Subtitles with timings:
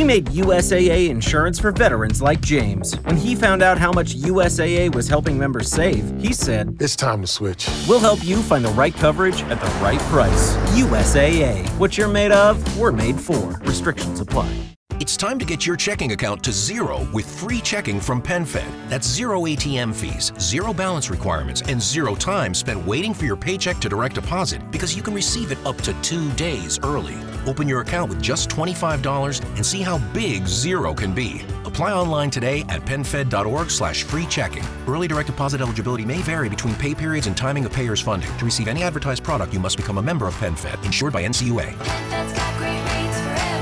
[0.00, 2.94] We made USAA insurance for veterans like James.
[3.00, 7.20] When he found out how much USAA was helping members save, he said, It's time
[7.20, 7.68] to switch.
[7.86, 10.56] We'll help you find the right coverage at the right price.
[10.72, 11.68] USAA.
[11.78, 13.58] What you're made of, we're made for.
[13.60, 14.50] Restrictions apply.
[15.00, 18.88] It's time to get your checking account to zero with free checking from PenFed.
[18.88, 23.78] That's zero ATM fees, zero balance requirements, and zero time spent waiting for your paycheck
[23.80, 27.18] to direct deposit because you can receive it up to two days early.
[27.46, 31.42] Open your account with just $25 and see how big zero can be.
[31.64, 34.64] Apply online today at penfed.org slash free checking.
[34.86, 38.30] Early direct deposit eligibility may vary between pay periods and timing of payer's funding.
[38.38, 41.76] To receive any advertised product, you must become a member of PenFed, insured by NCUA.
[42.10, 43.60] That's got great rates for everyone.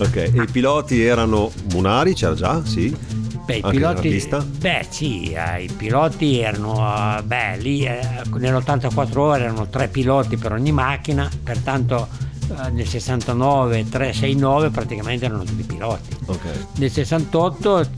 [0.00, 3.17] Ok, e i piloti erano Munari, c'era già, sì.
[3.48, 7.98] Beh, i piloti, beh sì, eh, i piloti erano, eh, beh lì eh,
[8.30, 12.08] nell'84 ore erano tre piloti per ogni macchina, pertanto
[12.50, 16.14] eh, nel 69 369 praticamente erano tutti piloti.
[16.26, 16.66] Ok.
[16.76, 17.88] Nel 68 eh,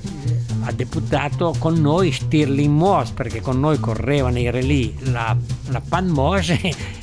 [0.66, 5.36] ha debuttato con noi Stirling Moss perché con noi correva nei relì la,
[5.70, 6.50] la Pan Moss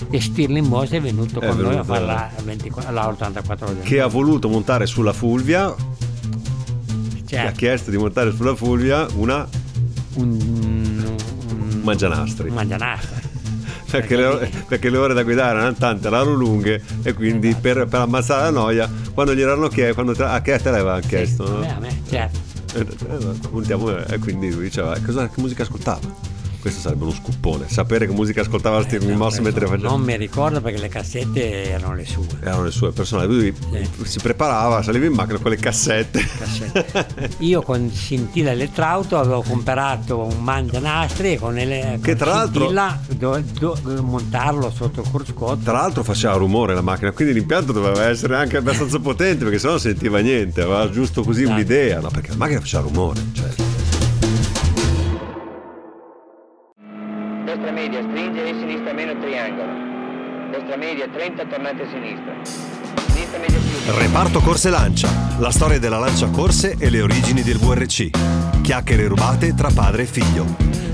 [0.09, 3.67] e Stirling Moss è venuto È con noi a venuto, fare la, 24 la 84
[3.67, 3.79] ore.
[3.81, 5.75] Che ha voluto montare sulla Fulvia,
[7.27, 9.47] che ha Certo, chiesto di montare sulla Fulvia una
[10.15, 12.47] un, un, mangianastri.
[12.49, 13.25] un mangianastra.
[13.89, 17.85] Perché le, ore, perché le ore da guidare erano tante, erano lunghe e quindi per,
[17.87, 21.45] per ammazzare la noia, quando gli erano chiesto, quando te, a che te l'aveva chiesto,
[21.45, 21.57] Sì, no?
[21.57, 22.39] a me, a me, certo.
[22.75, 26.01] Eh, eh, puntiamo, e quindi lui diceva "Eh, cosa, che musica ascoltava
[26.59, 30.15] questo sarebbe uno scuppone sapere che musica ascoltava Stirling Eh, Moss mentre faceva Non mi
[30.17, 32.25] ricordo perché le cassette erano le sue.
[32.41, 33.53] erano le sue personali lui
[34.03, 37.29] si preparava saliva in macchina con le cassette cassette.
[37.39, 42.59] Io con Scintilla Elettrauto avevo comprato un mangianastri e con, ele- Che con tra l'altro-
[42.61, 45.57] Scintilla do- do- montarlo sotto il cruscotto.
[45.63, 49.73] tra l'altro faceva rumore la macchina quindi l'impianto doveva essere anche abbastanza potente perché sennò
[49.73, 51.55] non sentiva niente aveva giusto così Esatto.
[51.55, 53.49] un'idea no perché la macchina faceva rumore cioè.
[57.57, 60.51] Destra media stringe e sinistra meno triangolo.
[60.51, 62.35] Destra media 30 tornate a sinistra.
[63.07, 63.97] Sinistra media chiusa.
[63.97, 65.09] Reparto Corse Lancia,
[65.39, 68.61] la storia della Lancia Corse e le origini del VRC.
[68.61, 70.45] Chiacchiere rubate tra padre e figlio.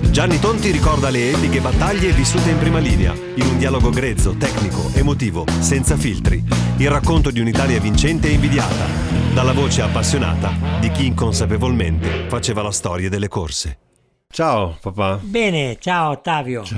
[0.09, 4.90] Gianni Tonti ricorda le epiche battaglie vissute in prima linea, in un dialogo grezzo, tecnico,
[4.94, 6.41] emotivo, senza filtri.
[6.78, 8.85] Il racconto di un'Italia vincente e invidiata,
[9.34, 13.80] dalla voce appassionata di chi inconsapevolmente faceva la storia delle corse.
[14.33, 16.63] Ciao papà Bene, ciao Ottavio.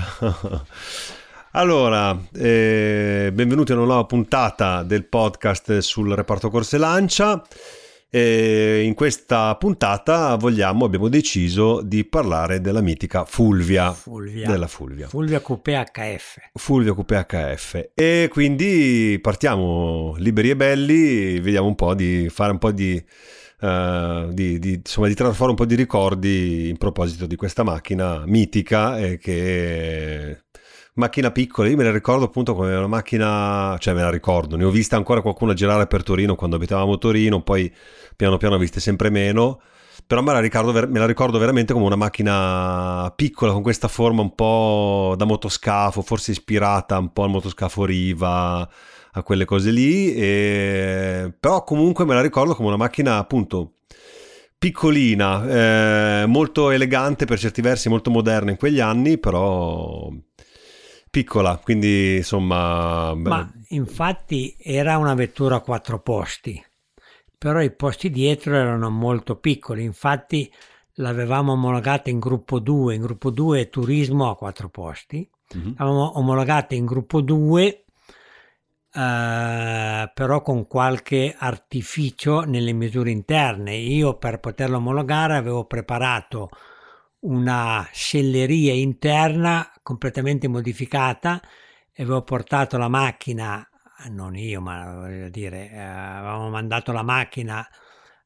[1.58, 7.42] Allora, eh, benvenuti a una nuova puntata del podcast sul reparto Corse Lancia.
[8.10, 13.94] E in questa puntata vogliamo, abbiamo deciso di parlare della mitica Fulvia.
[13.94, 14.50] Fulvia.
[14.50, 15.08] Della Fulvia.
[15.08, 16.38] Fulvia Coupé HF.
[16.56, 17.92] Fulvia Coupé HF.
[17.94, 23.02] E quindi partiamo liberi e belli, vediamo un po' di fare un po' di,
[23.60, 28.24] eh, di, di- insomma, di trarre un po' di ricordi in proposito di questa macchina
[28.26, 30.44] mitica e che
[30.96, 34.64] macchina piccola, io me la ricordo appunto come una macchina, cioè me la ricordo, ne
[34.64, 37.74] ho vista ancora qualcuna girare per Torino quando abitavamo a Torino, poi
[38.16, 39.62] piano piano ho viste sempre meno,
[40.08, 44.22] però me la, ricordo, me la ricordo veramente come una macchina piccola con questa forma
[44.22, 48.68] un po' da motoscafo, forse ispirata un po' al motoscafo Riva,
[49.16, 51.34] a quelle cose lì, e...
[51.40, 53.74] però comunque me la ricordo come una macchina appunto
[54.58, 60.12] piccolina, eh, molto elegante per certi versi, molto moderna in quegli anni, però
[61.10, 63.14] piccola, quindi insomma...
[63.16, 66.62] beh, Ma infatti era una vettura a quattro posti,
[67.38, 70.52] però i posti dietro erano molto piccoli, infatti
[70.96, 75.76] l'avevamo omologata in gruppo 2, in gruppo 2 è turismo a quattro posti, mhm.
[75.78, 77.85] l'avevamo omologata in gruppo 2
[78.96, 83.76] eh, però con qualche artificio nelle misure interne.
[83.76, 86.50] Io per poterlo omologare avevo preparato
[87.22, 91.42] una selleria interna completamente modificata
[91.92, 93.68] e avevo portato la macchina,
[94.12, 97.68] non io, ma voglio dire, eh, avevamo mandato la macchina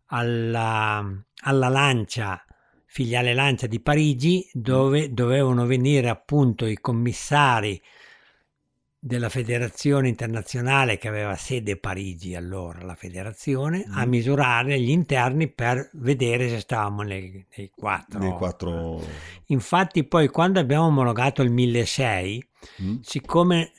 [0.07, 1.03] alla,
[1.43, 2.43] alla Lancia,
[2.85, 7.81] filiale Lancia di Parigi, dove dovevano venire appunto i commissari
[9.01, 15.47] della federazione internazionale che aveva sede a Parigi allora la federazione a misurare gli interni
[15.47, 19.01] per vedere se stavamo nei, nei quattro Nei quattro...
[19.47, 22.47] infatti poi quando abbiamo omologato il 1600
[22.83, 22.97] Mm.
[23.01, 23.71] siccome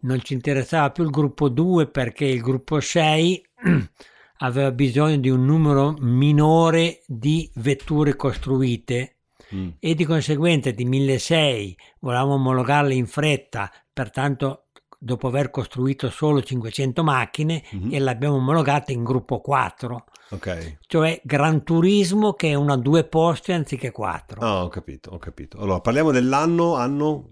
[0.00, 3.46] non ci interessava più il gruppo 2 perché il gruppo 6
[4.38, 9.16] aveva bisogno di un numero minore di vetture costruite
[9.54, 9.68] Mm.
[9.80, 14.61] e di conseguenza di 1600 volevamo omologarle in fretta, pertanto
[15.04, 17.92] dopo aver costruito solo 500 macchine Mhm.
[17.92, 20.78] e l'abbiamo omologata in gruppo 4, Ok.
[20.86, 24.40] cioè Gran Turismo che è una due posti anziché quattro.
[24.40, 25.58] Ah, ho capito, ho capito.
[25.58, 27.30] Allora, parliamo dell'anno, anno,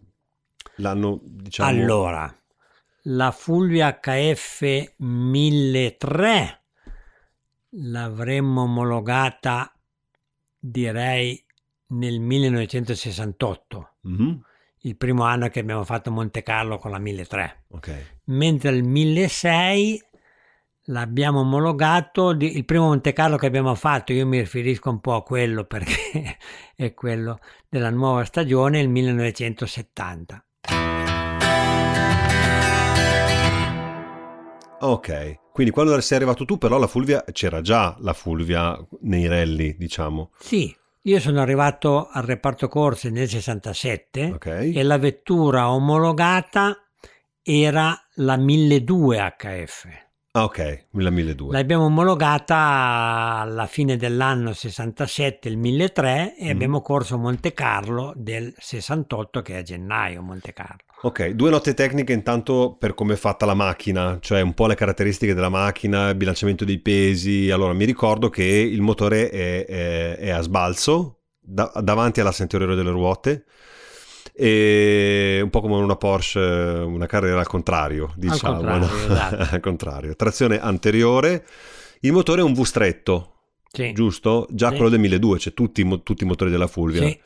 [0.76, 1.68] l'anno, diciamo...
[1.68, 2.34] Allora,
[3.04, 6.62] la Fulvia HF 1003
[7.74, 9.72] l'avremmo omologata
[10.58, 11.42] direi
[11.92, 14.40] nel 1968, Mhm,
[14.82, 18.20] il primo anno che abbiamo fatto Monte Carlo con la 1003, Ok.
[18.26, 20.02] mentre il 1006
[20.84, 25.22] l'abbiamo omologato, il primo Monte Carlo che abbiamo fatto, io mi riferisco un po' a
[25.22, 26.38] quello perché
[26.74, 27.38] è quello
[27.68, 30.44] della nuova stagione, il 1970.
[34.82, 39.76] Ok, quindi quando sei arrivato tu però la Fulvia, c'era già la Fulvia nei rally,
[39.76, 40.30] diciamo.
[40.38, 44.46] Sì, io sono arrivato al reparto corse nel 67 Ok.
[44.74, 46.76] e la vettura omologata
[47.42, 49.86] era la 1200 HF.
[50.32, 50.58] Ah, ok,
[50.92, 51.50] la 1200.
[51.50, 52.56] L'abbiamo omologata
[53.40, 56.50] alla fine dell'anno 67, il 1003, e Mm.
[56.50, 60.84] abbiamo corso Monte Carlo del 68, che è a gennaio Monte Carlo.
[61.02, 64.74] Ok, due note tecniche intanto per come è fatta la macchina, cioè un po' le
[64.74, 67.50] caratteristiche della macchina, il bilanciamento dei pesi.
[67.50, 72.74] Allora, mi ricordo che il motore è, è- è a sbalzo, da- davanti all'asse anteriore
[72.74, 73.44] delle ruote,
[74.34, 78.56] e un po' come una Porsche, una carriera al contrario, diciamo.
[78.58, 78.94] contrario, no?
[79.12, 79.48] esatto.
[79.54, 80.16] al contrario.
[80.16, 81.46] Trazione anteriore,
[82.00, 83.36] il motore è un V stretto,
[83.72, 83.92] Sì.
[83.94, 84.46] giusto?
[84.50, 84.74] Già Sì.
[84.74, 87.18] quello del 1200, cioè tutti, tutti i motori della Fulvia Sì,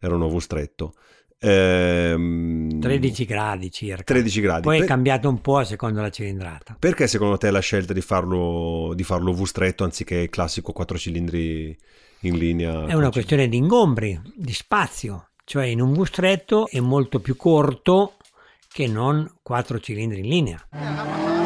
[0.00, 0.94] erano V stretto.
[1.42, 4.02] Ehm, 13 gradi circa.
[4.04, 4.62] 13 gradi.
[4.62, 6.76] Poi è Per- cambiato un po' a seconda della cilindrata.
[6.78, 10.98] Perché secondo te la scelta di farlo, di farlo V stretto anziché il classico 4
[10.98, 11.76] cilindri
[12.20, 12.86] in linea?
[12.86, 17.36] È una questione di ingombri, di spazio, cioè in un bus stretto è molto più
[17.36, 18.16] corto
[18.72, 21.39] che non quattro cilindri in linea.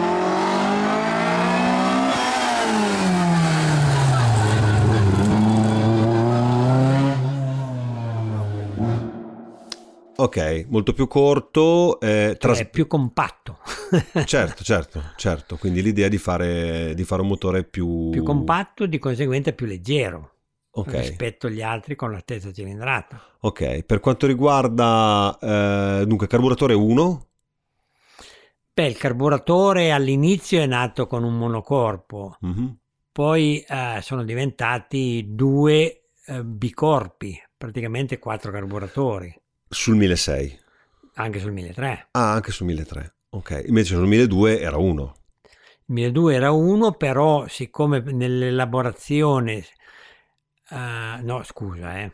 [10.24, 12.00] Ok, molto più corto.
[12.00, 13.58] eh, Cioè tras- è più compatto.
[14.24, 15.56] Certo, certo, certo.
[15.58, 18.08] Quindi l'idea di fare, di fare un motore più...
[18.08, 20.30] più compatto, di conseguenza più leggero
[20.76, 23.20] Ok, rispetto agli altri con la stessa cilindrata.
[23.40, 23.82] ok.
[23.84, 25.36] Per quanto riguarda...
[26.00, 27.28] eh, dunque, carburatore 1.
[28.72, 32.76] Beh, il carburatore all'inizio è nato con un monocorpo, Mhm.
[33.12, 39.32] poi eh, sono diventati due eh, bicorpi, praticamente quattro carburatori,
[39.74, 40.62] Sul 1600.
[41.16, 42.08] anche sul 1003.
[42.12, 43.12] Ah, anche sul 1300.
[43.30, 45.14] Ok, invece sul 1200 era 1.
[45.86, 49.64] Il 1002 era uno, però siccome nell'elaborazione,
[50.70, 52.12] eh, no scusa, eh,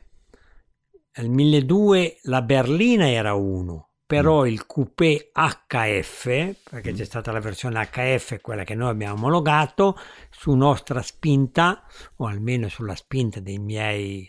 [1.16, 6.24] il 1002 la berlina era uno, però il coupé HF,
[6.68, 9.96] perché c'è stata la versione HF, quella che noi abbiamo omologato,
[10.30, 11.84] su nostra spinta,
[12.16, 14.28] o almeno sulla spinta dei miei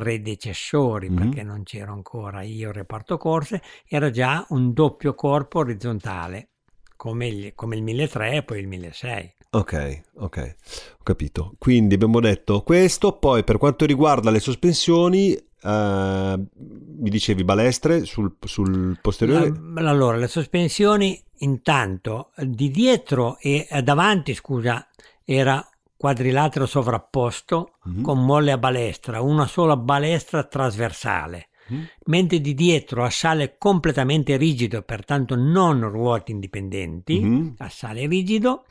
[0.00, 1.16] predecessori, Mhm.
[1.16, 6.48] perché non c'ero ancora io reparto corse, era già un doppio corpo orizzontale,
[6.96, 9.34] come il, come il 1003 e poi il 1006.
[9.50, 10.56] Ok, ok,
[10.98, 11.54] ho capito.
[11.56, 18.36] Quindi abbiamo detto questo, poi per quanto riguarda le sospensioni, eh, mi dicevi balestre sul,
[18.44, 19.50] sul posteriore.
[19.76, 24.86] Allora, le sospensioni intanto di dietro e davanti, scusa,
[25.24, 28.02] era quadrilatero sovrapposto Mhm.
[28.02, 31.86] con molle a balestra, una sola balestra trasversale, Mhm.
[32.06, 37.54] mentre di dietro assale completamente rigido, pertanto non ruote indipendenti, Mhm.
[37.58, 38.64] assale rigido,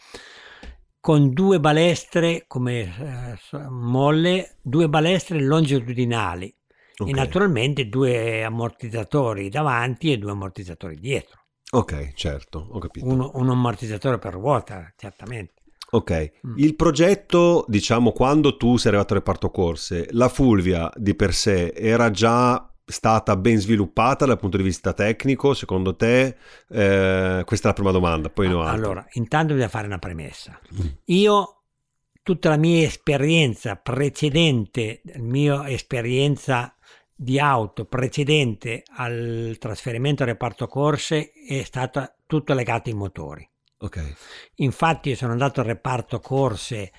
[0.99, 6.53] con due balestre come eh, molle, due balestre longitudinali
[6.99, 11.43] Ok, e naturalmente due ammortizzatori davanti e due ammortizzatori dietro.
[11.73, 13.05] ok, certo, ho capito.
[13.05, 15.53] Uno, un ammortizzatore per ruota, certamente.
[15.91, 16.53] Ok, Mm.
[16.57, 21.71] il progetto, diciamo, quando tu sei arrivato al reparto corse, la Fulvia di per sé
[21.73, 26.35] era già stata ben sviluppata dal punto di vista tecnico, secondo te?
[26.69, 28.69] Eh, questa è la prima domanda, poi altre.
[28.69, 30.59] Allora, intanto bisogna fare una premessa.
[30.73, 30.87] Mm.
[31.05, 31.61] Io,
[32.21, 36.75] tutta la mia esperienza precedente, la mia esperienza
[37.15, 43.49] di auto precedente al trasferimento al reparto corse è stata tutto legato ai motori.
[43.77, 44.15] Ok,
[44.55, 46.91] Infatti sono andato al reparto corse,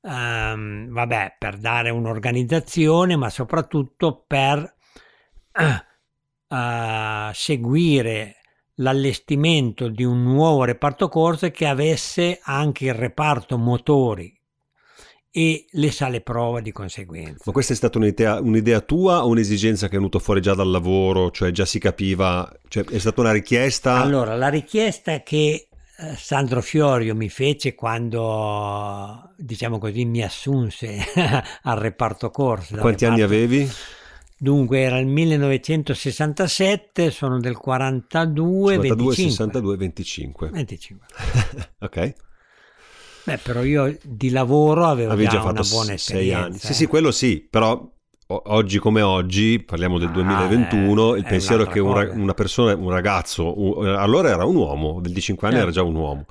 [0.00, 4.76] ehm, vabbè, per dare un'organizzazione, ma soprattutto per
[5.52, 8.36] eh, seguire
[8.76, 14.38] l'allestimento di un nuovo reparto corse che avesse anche il reparto motori
[15.34, 17.42] e le sale prova di conseguenza.
[17.46, 20.70] Ma questa è stata un'idea, un'idea tua o un'esigenza che è venuta fuori già dal
[20.70, 21.30] lavoro?
[21.30, 23.98] Cioè già si capiva, cioè è stata una richiesta?
[23.98, 25.68] Allora, la richiesta che
[26.16, 30.98] Sandro Fiorio mi fece quando, diciamo così, mi assunse
[31.62, 32.72] al reparto corso.
[32.72, 33.70] dal Quanti anni reparto- avevi?
[34.42, 39.30] Dunque era il 1967, sono del 42, 52, 25.
[39.30, 40.50] 62, 25.
[40.50, 41.06] 25.
[41.78, 42.14] Ok.
[43.24, 46.44] Beh, però io di lavoro avevo Avevi già, già fatto una buona sei esperienza.
[46.44, 46.58] anni.
[46.58, 46.74] Sì, eh.
[46.74, 47.88] sì, quello sì, però
[48.26, 52.34] oggi come oggi, parliamo del Ah, 2021, è- il è pensiero è che un una
[52.34, 55.62] persona, un ragazzo, un- allora era un uomo, 25 anni Eh.
[55.62, 56.24] era già un uomo.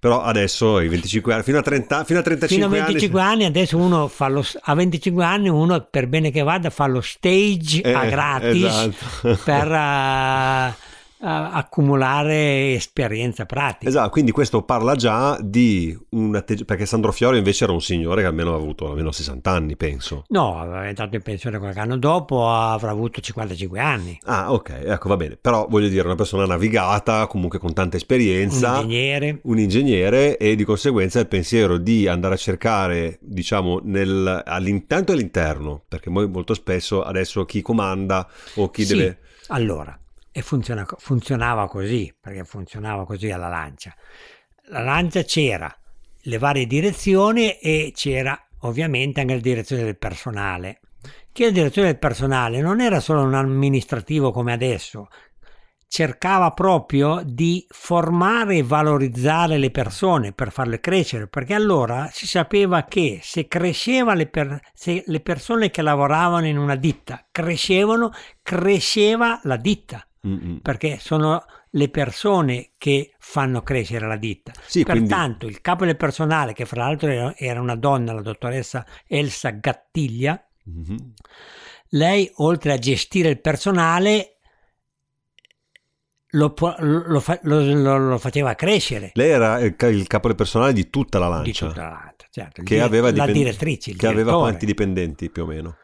[0.00, 3.44] Però adesso ai 25 anni, fino a, 30, fino a 35 Fino a 25 anni,
[3.44, 7.80] adesso uno fa lo, a 25 anni uno per bene che vada fa lo stage
[7.82, 9.38] Eh, a gratis esatto.
[9.44, 10.74] per eh, eh,
[11.20, 13.88] accumulare esperienza pratica.
[13.88, 18.22] Esatto, quindi questo parla già di un atteggiamento, perché Sandro Fiorio invece era un signore
[18.22, 20.24] che almeno ha avuto almeno 60 anni, penso.
[20.28, 24.18] No, è entrato in pensione qualche anno dopo, avrà avuto 55 anni.
[24.24, 25.36] Ah, ok, ecco, va bene.
[25.40, 28.80] Però voglio dire, una persona navigata, comunque con tanta Un esperienza.
[28.80, 29.40] ingegnere.
[29.42, 35.14] un ingegnere e di conseguenza il pensiero di andare a cercare, diciamo, nel, all'intanto e
[35.14, 39.18] all'interno, perché molto spesso adesso chi comanda o chi Sì, deve...
[39.48, 39.98] Allora,
[40.38, 43.92] e funziona- funzionava così, perché funzionava così alla lancia.
[44.68, 45.74] La lancia c'era
[46.22, 50.80] le varie direzioni e c'era ovviamente anche la direzione del personale.
[51.32, 55.08] Che la direzione del personale non era solo un amministrativo come adesso,
[55.88, 62.84] cercava proprio di formare e valorizzare le persone per farle crescere, perché allora si sapeva
[62.84, 69.40] che se cresceva le, per- se le persone che lavoravano in una ditta crescevano, cresceva
[69.44, 70.58] la ditta, Mm-mm.
[70.60, 74.52] perché sono le persone che fanno crescere la ditta.
[74.66, 78.86] Sì, quindi- Pertanto il capo del personale, che fra l'altro era- una donna, la dottoressa
[79.06, 81.12] Elsa Gattiglia, Mhm.
[81.90, 84.32] lei oltre a gestire il personale
[86.32, 90.90] lo, lo lo- lo- faceva crescere Lei era il, ca- il capo del personale di
[90.90, 92.60] tutta la di lancia, tutta la lancia, certo.
[92.60, 94.48] Il che di- aveva la dipen- direttrice, il che aveva direttore.
[94.50, 95.76] quanti dipendenti più o meno?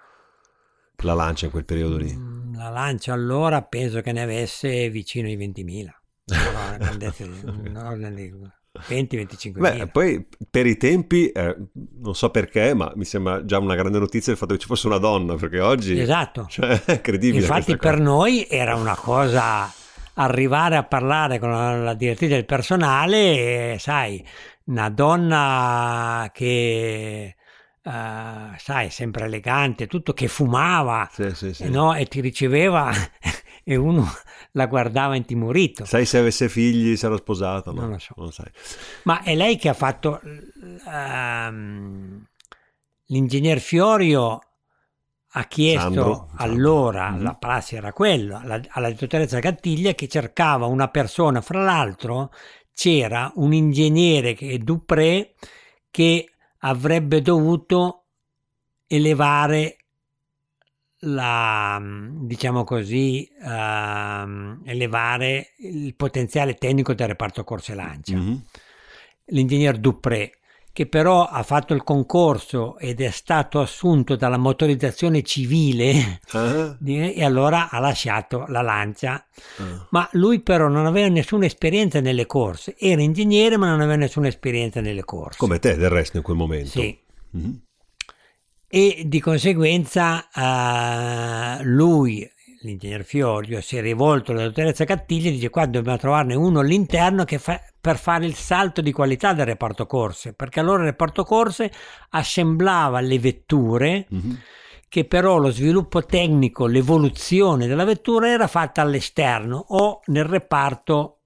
[1.03, 2.15] La lancia in quel periodo lì.
[2.15, 5.89] Mm, La lancia allora penso che ne avesse vicino ai 20.000.
[6.27, 8.33] Allora, una grandezza di- un ordine di
[8.77, 11.57] 20-25 Beh, poi per i tempi, eh,
[12.01, 14.89] non so perché, ma mi sembra già una grande notizia il fatto che ci fosse
[14.89, 15.99] una donna, perché oggi...
[15.99, 16.47] Esatto.
[16.51, 19.73] Cioè, è credibile Infatti per noi era una cosa
[20.15, 24.25] arrivare a parlare con la, la direttrice del personale, e, sai,
[24.65, 27.37] una donna che,
[27.85, 31.62] eh, sai, sempre elegante, tutto, che fumava, Sì, sì, sì.
[31.64, 31.95] eh, no?
[31.95, 32.91] e ti riceveva
[33.62, 34.07] e uno
[34.53, 35.85] la guardava intimorito.
[35.85, 37.71] Sai se avesse figli, se era sposata?
[37.73, 38.14] No, Non lo so.
[38.17, 38.50] Non sai.
[39.05, 40.21] Ma è lei che ha fatto
[40.87, 42.25] ehm,
[43.07, 44.38] l'ingegner Fiorio
[45.37, 47.25] ha chiesto Sandro, allora, Sandro.
[47.25, 52.31] la prassi era quello, alla, alla dottoressa Gattiglia che cercava una persona, fra l'altro
[52.73, 55.35] c'era un ingegnere che Dupré
[55.91, 56.34] che
[56.66, 58.04] avrebbe dovuto
[58.87, 59.76] elevare
[61.06, 61.78] la
[62.23, 68.42] diciamo così ehm, elevare il potenziale tecnico del reparto corse lancia Mhm.
[69.26, 70.38] l'ingegner Dupré,
[70.75, 76.19] che però ha fatto il concorso ed è stato assunto dalla motorizzazione civile
[76.81, 79.25] di- e allora ha lasciato la lancia.
[79.59, 79.87] ah.
[79.90, 84.26] Ma lui però non aveva nessuna esperienza nelle corse, era ingegnere ma non aveva nessuna
[84.26, 85.38] esperienza nelle corse.
[85.38, 86.71] Come te del resto in quel momento.
[86.81, 86.99] Sì.
[87.31, 87.62] Mhm.
[88.66, 92.28] E di conseguenza eh, lui,
[92.66, 97.25] l'ingegner Fiorio, si è rivolto alla dottoressa Cattiglia e dice qua dobbiamo trovarne uno all'interno
[97.25, 101.25] che fa- per fare il salto di qualità del reparto corse, perché allora il reparto
[101.25, 101.71] corse
[102.11, 104.38] assemblava le vetture Mhm.
[104.88, 111.18] che però lo sviluppo tecnico, l'evoluzione della vettura era fatta all'esterno o nel reparto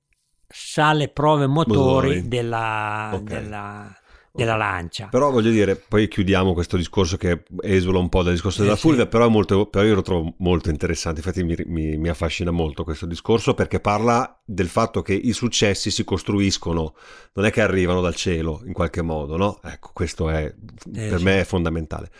[0.48, 1.76] sale prove motori,
[2.16, 2.28] Motori.
[2.28, 3.20] Della, Ok.
[3.22, 3.94] della-
[4.32, 5.08] della lancia.
[5.08, 8.76] Però voglio dire, poi chiudiamo questo discorso che esula un po' dal discorso Eh, della
[8.76, 8.82] sì.
[8.82, 12.50] Fulvia, però, è molto, però io lo trovo molto interessante, infatti mi, mi- mi affascina
[12.50, 16.94] molto questo discorso perché parla del fatto che i successi si costruiscono,
[17.34, 19.60] non è che arrivano dal cielo in qualche modo, no?
[19.62, 20.54] Ecco, questo è,
[20.92, 21.24] per sì.
[21.24, 22.10] me è fondamentale.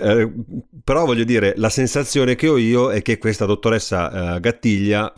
[0.00, 0.32] Eh,
[0.82, 5.12] però voglio dire, la sensazione che ho io è che questa dottoressa eh, Gattiglia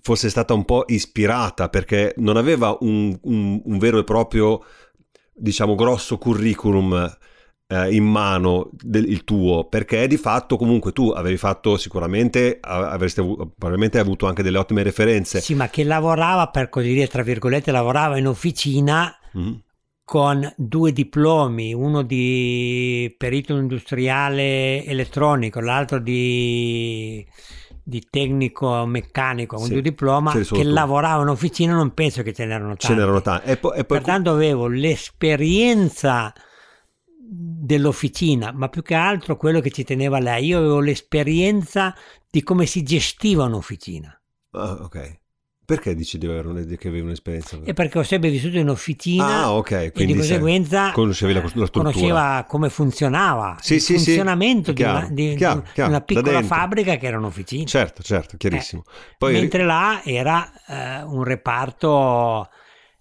[0.00, 4.62] fosse stata un po' ispirata perché non aveva un, un- un vero e proprio,
[5.38, 7.16] diciamo, grosso curriculum
[7.70, 13.20] eh, in mano del, il tuo, perché di fatto comunque tu avevi fatto sicuramente, avresti
[13.20, 15.40] avuto, probabilmente avuto anche delle ottime referenze.
[15.40, 19.62] Sì, ma che lavorava, per così dire, tra virgolette, lavorava in officina Mhm.
[20.04, 27.26] con due diplomi, uno di perito industriale elettronico, l'altro di,
[27.88, 30.62] di tecnico meccanico con Sì, due diploma, che tu.
[30.62, 32.86] lavoravo in officina, non penso che ce n'erano tanti.
[32.86, 33.48] Ce n'erano tanti.
[33.48, 36.32] E poi, e poi Pertanto avevo l'esperienza
[37.30, 40.46] dell'officina, ma più che altro quello che ci teneva lei.
[40.46, 41.94] Io avevo l'esperienza
[42.30, 44.20] di come si gestiva un'officina.
[44.50, 45.20] Ah, ok.
[45.68, 47.58] Perché dici di avere un- che avevi un'esperienza?
[47.62, 49.70] E perché ho sempre vissuto in officina Ah, ok.
[49.72, 51.90] e di Quindi conseguenza conoscevi la, la struttura.
[51.90, 55.90] conosceva come funzionava Sì, il sì, sì, funzionamento di, chiaro, una, di- chiaro, di chiaro,
[55.90, 57.66] una piccola fabbrica che era un'officina.
[57.66, 58.84] Certo, certo, chiarissimo.
[59.18, 62.48] Poi Eh, Mentre là era eh, un reparto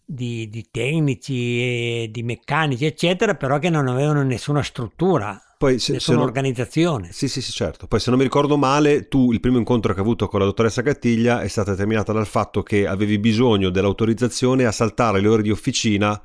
[0.03, 6.18] di, di tecnici, di meccanici, eccetera, però che non avevano nessuna struttura, Poi se- nessuna
[6.18, 7.10] non- organizzazione.
[7.12, 7.88] Sì, sì, sì, certo.
[7.88, 10.46] Poi se non mi ricordo male, tu il primo incontro che hai avuto con la
[10.46, 15.42] dottoressa Cattiglia è stata determinata dal fatto che avevi bisogno dell'autorizzazione a saltare le ore
[15.42, 16.22] di officina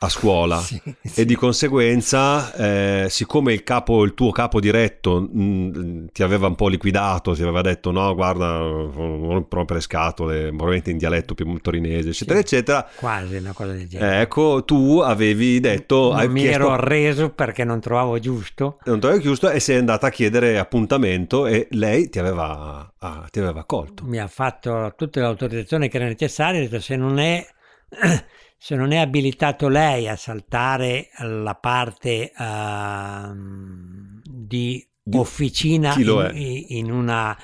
[0.00, 1.24] a scuola Sì, e sì.
[1.24, 6.68] di conseguenza, eh, siccome il, capo, il tuo capo diretto mh, ti aveva un po'
[6.68, 12.38] liquidato, ti aveva detto no, guarda, non rompere scatole, probabilmente in dialetto più torinese, eccetera,
[12.38, 12.44] Sì.
[12.44, 12.88] eccetera.
[12.94, 14.20] Quasi una cosa del genere.
[14.20, 18.78] Ecco, tu avevi detto, non mi chiesto, ero arreso perché non trovavo giusto.
[18.84, 23.40] non avevi chiuso e sei andata a chiedere appuntamento e lei ti aveva, ah, ti
[23.40, 24.04] aveva accolto.
[24.04, 26.60] Mi ha fatto tutte le autorizzazioni che erano necessarie.
[26.60, 27.44] Ha detto se non è,
[28.58, 37.38] se non è abilitato lei a saltare la parte ehm, di officina in, in una,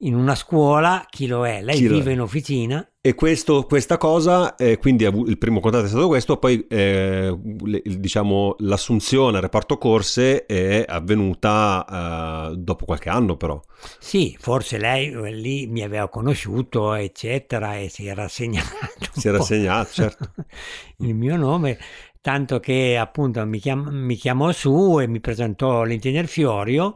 [0.00, 1.62] in una scuola, chi lo è?
[1.62, 2.12] Lei Chi vive è?
[2.12, 2.86] in officina.
[3.08, 8.56] E questo, questa cosa, eh, quindi il primo contatto è stato questo, poi eh, diciamo,
[8.58, 13.58] l'assunzione al reparto corse è avvenuta eh, dopo qualche anno però.
[13.98, 18.76] Sì, forse lei eh, lì mi aveva conosciuto, eccetera, e si era segnato.
[19.14, 20.32] Si era segnato, certo.
[21.00, 21.78] il mio nome,
[22.20, 26.94] tanto che appunto mi, chiam- mi chiamò su e mi presentò l'ingegner Fiorio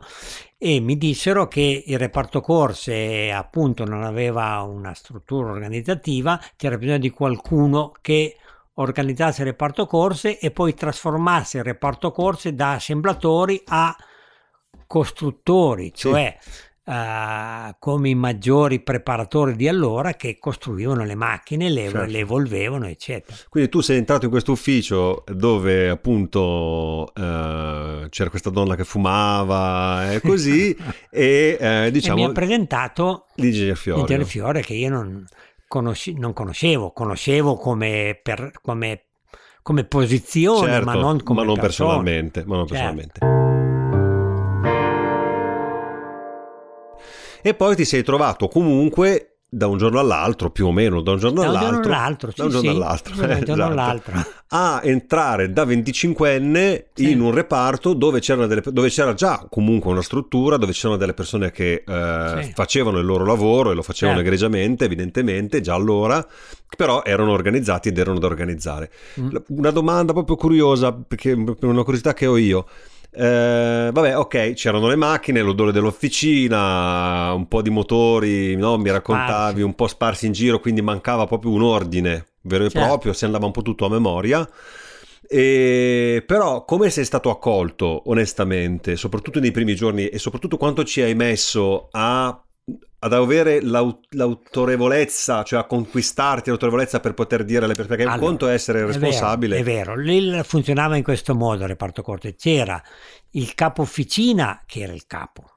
[0.64, 6.98] e mi dissero che il reparto corse appunto non aveva una struttura organizzativa, c'era bisogno
[6.98, 8.36] di qualcuno che
[8.74, 13.96] organizzasse il reparto corse e poi trasformasse il reparto corse da assemblatori a
[14.86, 15.90] costruttori,
[16.40, 16.52] Sì.
[16.84, 22.10] Eh, come i maggiori preparatori di allora che costruivano le macchine, le, Certo.
[22.10, 23.36] le evolvevano, eccetera.
[23.48, 30.12] Quindi tu sei entrato in questo ufficio dove appunto eh, c'era questa donna che fumava
[30.12, 30.76] e così
[31.10, 35.24] e eh, e mi diciamo ha presentato l'ingegner l'intero fiore che io non,
[35.68, 39.04] conosci- non conoscevo, conoscevo come, per- come,
[39.62, 41.60] come posizione, Certo, ma non come persona.
[41.60, 42.94] personalmente, ma non Certo.
[42.94, 43.71] personalmente.
[47.42, 51.18] E poi ti sei trovato comunque da un giorno all'altro, più o meno, da un
[51.18, 53.42] giorno Da un all'altro, giorno all'altro, sì, da un giorno sì, all'altro, da un eh,
[53.42, 54.12] giorno esatto, all'altro.
[54.48, 57.10] a entrare da 25enne Sì.
[57.10, 61.12] in un reparto dove, c'erano delle- dove c'era già comunque una struttura, dove c'erano delle
[61.12, 64.32] persone che eh, facevano il loro lavoro e lo facevano Certo.
[64.32, 66.26] egregiamente, evidentemente, già allora,
[66.74, 68.90] però erano organizzati ed erano da organizzare.
[69.20, 69.36] Mm.
[69.48, 72.66] Una domanda proprio curiosa, perché per una curiosità che ho io.
[73.14, 78.78] Eh, vabbè, ok, c'erano le macchine, l'odore dell'officina, un po' di motori, no?
[78.78, 82.86] mi raccontavi un po' sparsi in giro, quindi mancava proprio un ordine vero e Certo.
[82.86, 84.48] proprio, si andava un po' tutto a memoria.
[85.28, 91.00] E, però come sei stato accolto onestamente, soprattutto nei primi giorni e soprattutto quanto ci
[91.00, 92.42] hai messo a,
[93.04, 98.10] ad avere l'au- l'autorevolezza, cioè a conquistarti l'autorevolezza per poter dire alle persone che un
[98.10, 99.56] Allora, conto è essere È vero, responsabile.
[99.58, 102.36] È vero, lì funzionava in questo modo il reparto corte.
[102.36, 102.80] C'era
[103.30, 105.52] il capo officina che era il capo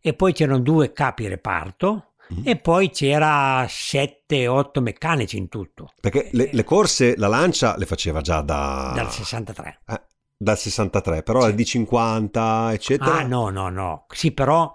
[0.00, 2.42] e poi c'erano due capi reparto Mm.
[2.44, 5.92] e poi c'era 7-8 meccanici in tutto.
[6.00, 9.82] Perché le, le corse, la lancia le faceva già da, Dal 63.
[9.86, 10.00] eh,
[10.36, 11.46] dal 63, però Sì.
[11.46, 13.18] al di 50, eccetera.
[13.18, 14.06] Ah no, no, no.
[14.12, 14.74] Sì, però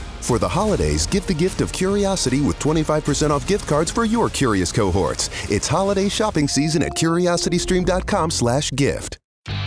[0.21, 4.29] For the holidays, give the gift of curiosity with 25% off gift cards for your
[4.29, 5.29] curious cohorts.
[5.49, 9.17] It's holiday shopping season at curiositystream.com/gift.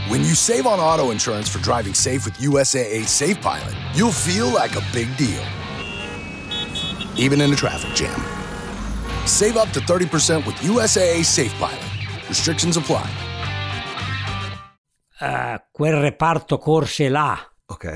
[0.08, 4.48] When you save on auto insurance for driving safe with USAA Safe Pilot, you'll feel
[4.52, 5.42] like a big deal,
[7.16, 8.20] even in a traffic jam.
[9.26, 11.82] Save up to 30% with USAA Safe Pilot.
[12.28, 13.08] Restrictions apply.
[15.20, 17.86] eh, quel reparto corse là Ok.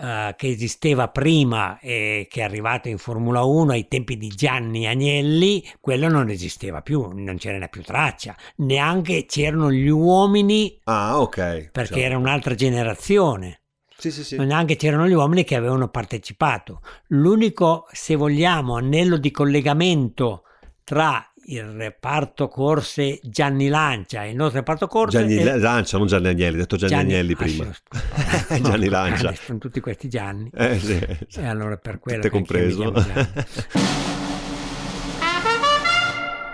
[0.00, 4.86] Eh, che esisteva prima e che è arrivato in Formula 1 ai tempi di Gianni
[4.86, 11.70] Agnelli, quello non esisteva più, non c'era più traccia, neanche c'erano gli uomini Ah, ok.
[11.72, 13.62] perché Cioè, era un'altra generazione.
[13.96, 14.36] Sì, sì, sì.
[14.36, 16.82] Neanche c'erano gli uomini che avevano partecipato.
[17.08, 20.44] L'unico, se vogliamo, anello di collegamento
[20.84, 26.28] tra il reparto corse Gianni Lancia il nostro reparto corse Gianni è- Lancia, non Gianni
[26.28, 27.72] Agnelli, ho detto Gianni, Agnelli ah, prima.
[27.72, 28.60] scusa.
[28.60, 29.34] Gianni Lancia.
[29.34, 30.50] Sono tutti questi Gianni.
[30.54, 30.98] Eh, sì.
[31.40, 33.12] E allora per quello Te che anch'io mi compreso.
[33.12, 33.28] Gianni.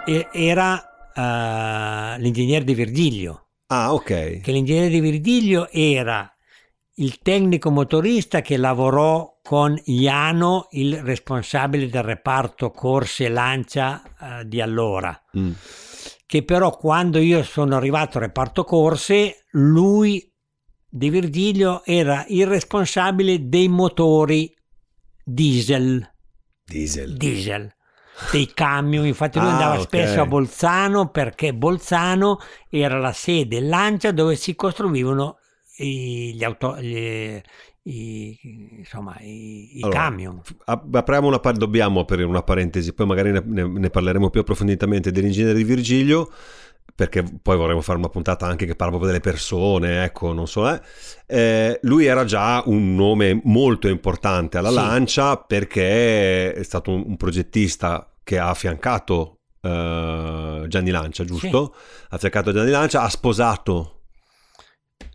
[0.33, 4.41] Era eh, l'ingegnere di Virgilio, ah, ok.
[4.41, 6.31] che l'ingegnere di Virgilio era
[6.97, 14.03] il tecnico motorista che lavorò con Iano, il responsabile del reparto corse lancia
[14.41, 15.15] eh, di allora.
[15.39, 15.53] Mm.
[16.27, 20.27] Che però quando io sono arrivato al reparto corse, lui
[20.89, 24.51] di Virgilio era il responsabile dei motori
[25.23, 26.11] diesel,
[26.65, 27.15] Diesel.
[27.15, 27.71] diesel
[28.33, 29.05] dei camion.
[29.07, 29.83] Infatti lui Ah, andava ok.
[29.83, 32.39] spesso a Bolzano perché Bolzano
[32.71, 35.37] era la sede Lancia dove si costruivano
[35.77, 37.41] gli auto, gli-
[37.87, 38.39] i,
[38.79, 40.41] insomma, i, i Allora, camion.
[40.65, 45.55] Ap- Apriamo una dobbiamo aprire una parentesi, poi magari ne, ne- parleremo più approfonditamente dell'ingegnere
[45.55, 46.31] di Virgilio,
[46.95, 50.69] perché poi vorremmo fare una puntata anche che parla proprio delle persone, ecco, non so.
[50.71, 50.81] eh.
[51.27, 54.75] Eh, lui era già un nome molto importante alla Sì.
[54.77, 61.75] Lancia perché è stato un, un progettista che ha affiancato eh, Gianni Lancia, giusto?
[62.11, 64.03] Ha affiancato Gianni Lancia, ha sposato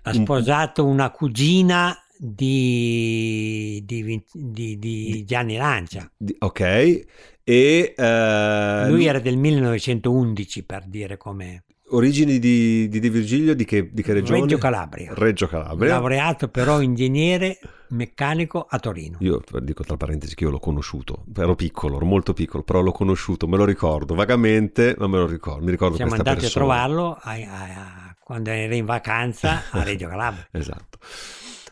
[0.03, 6.11] Ha sposato una cugina di, di di- di Gianni Lancia.
[6.39, 13.55] ok, e eh, Lui era del 1911 per dire come origini di, di De Virgilio
[13.55, 14.41] di che, di che regione?
[14.41, 15.11] Reggio Calabria.
[15.15, 15.93] Reggio Calabria.
[15.93, 17.57] Laureato però ingegnere
[17.91, 19.17] meccanico a Torino.
[19.21, 22.91] Io dico tra parentesi che io l'ho conosciuto, ero piccolo, ero molto piccolo, però l'ho
[22.91, 26.65] conosciuto, me lo ricordo vagamente, ma me lo ricordo, mi ricordo Siamo andati a persona.
[26.65, 30.47] trovarlo a- a- a- quando era in vacanza a Reggio Calabria.
[30.51, 30.99] Esatto.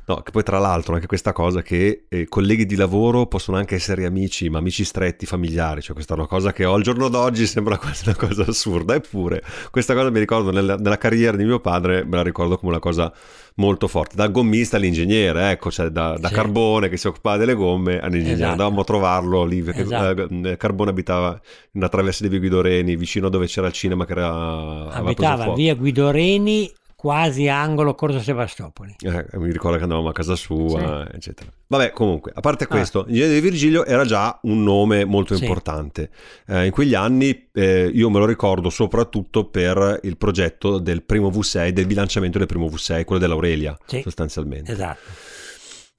[0.09, 3.75] No, che poi tra l'altro anche questa cosa che eh, colleghi di lavoro possono anche
[3.75, 7.45] essere amici, ma amici stretti, familiari, cioè questa è una cosa che al giorno d'oggi
[7.45, 11.59] sembra quasi una cosa assurda, eppure questa cosa mi ricordo nella, nella carriera di mio
[11.59, 13.11] padre, me la ricordo come una cosa
[13.55, 16.33] molto forte, dal gommista all'ingegnere, ecco, cioè da, da Sì.
[16.35, 18.51] Carbone che si occupava delle gomme all'ingegnere, Esatto.
[18.51, 20.29] andavamo a trovarlo lì, perché Esatto.
[20.29, 24.05] eh, Carbone abitava in una traversa di Via Guidoreni, vicino a dove c'era il cinema
[24.05, 24.89] che era...
[24.89, 28.95] Abitava via Guidoreni, quasi angolo Corso Sebastopoli.
[29.05, 31.47] Eh, mi ricordo che andavamo a casa sua, eccetera.
[31.67, 35.37] Vabbè, comunque, a parte questo, l'ingegnere di Virgilio era già un nome molto Ah.
[35.37, 35.43] Sì.
[35.43, 36.09] importante.
[36.47, 41.29] Eh, in quegli anni eh, io me lo ricordo soprattutto per il progetto del primo
[41.29, 44.01] V6, del bilanciamento del primo V6, quello dell'Aurelia, Sì.
[44.01, 44.71] sostanzialmente.
[44.71, 44.99] Esatto.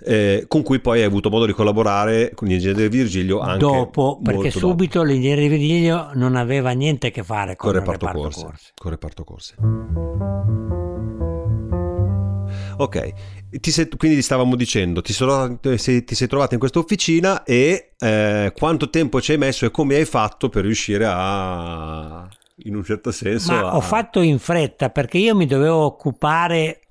[0.00, 4.40] Eh, con cui poi hai avuto modo di collaborare con l'ingegnere Virgilio anche dopo, perché
[4.40, 8.06] molto dopo, subito l'ingegnere Virgilio non aveva niente a che fare con, con il reparto,
[8.06, 8.44] reparto corse.
[8.44, 8.72] corse.
[8.76, 9.54] Con il reparto corse.
[12.80, 13.12] Ok,
[13.60, 17.90] ti sei- quindi stavamo dicendo, ti, sono- sei- ti sei trovato in questa officina e
[17.98, 22.28] eh, quanto tempo ci hai messo e come hai fatto per riuscire a,
[22.64, 26.82] in un certo senso, Ma a- ho fatto in fretta perché io mi dovevo occupare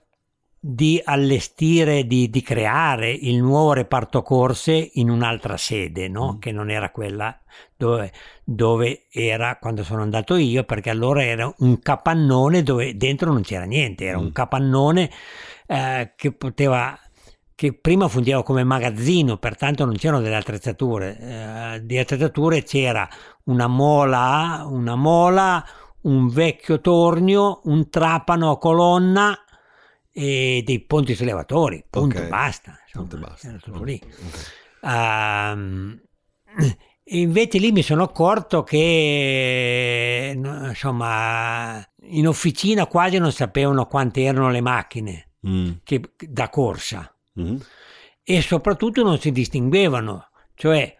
[0.59, 6.33] di allestire, di, di creare il nuovo reparto corse in un'altra sede, no?
[6.35, 6.39] Mm.
[6.39, 7.39] che non era quella
[7.75, 8.11] dove,
[8.43, 13.65] dove era quando sono andato io, perché allora era un capannone dove dentro non c'era
[13.65, 14.21] niente, era Mm.
[14.21, 15.09] un capannone
[15.67, 16.97] eh, che poteva
[17.55, 21.17] che prima fungeva come magazzino, pertanto non c'erano delle attrezzature.
[21.75, 23.07] Eh, di attrezzature c'era
[23.45, 25.65] una mola, una mola,
[26.01, 29.35] un vecchio tornio, un trapano a colonna
[30.19, 31.85] e dei ponti sollevatori.
[31.87, 32.27] Punto, Ok.
[32.27, 32.79] basta.
[32.85, 33.47] insomma, Punto e basta.
[33.49, 34.01] Era tutto lì.
[34.03, 34.51] Ok.
[34.81, 36.01] Ehm,
[37.03, 44.49] e invece lì mi sono accorto che insomma in officina quasi non sapevano quante erano
[44.49, 47.57] le macchine Mm, che- da corsa mm.
[48.23, 50.96] e soprattutto non si distinguevano, cioè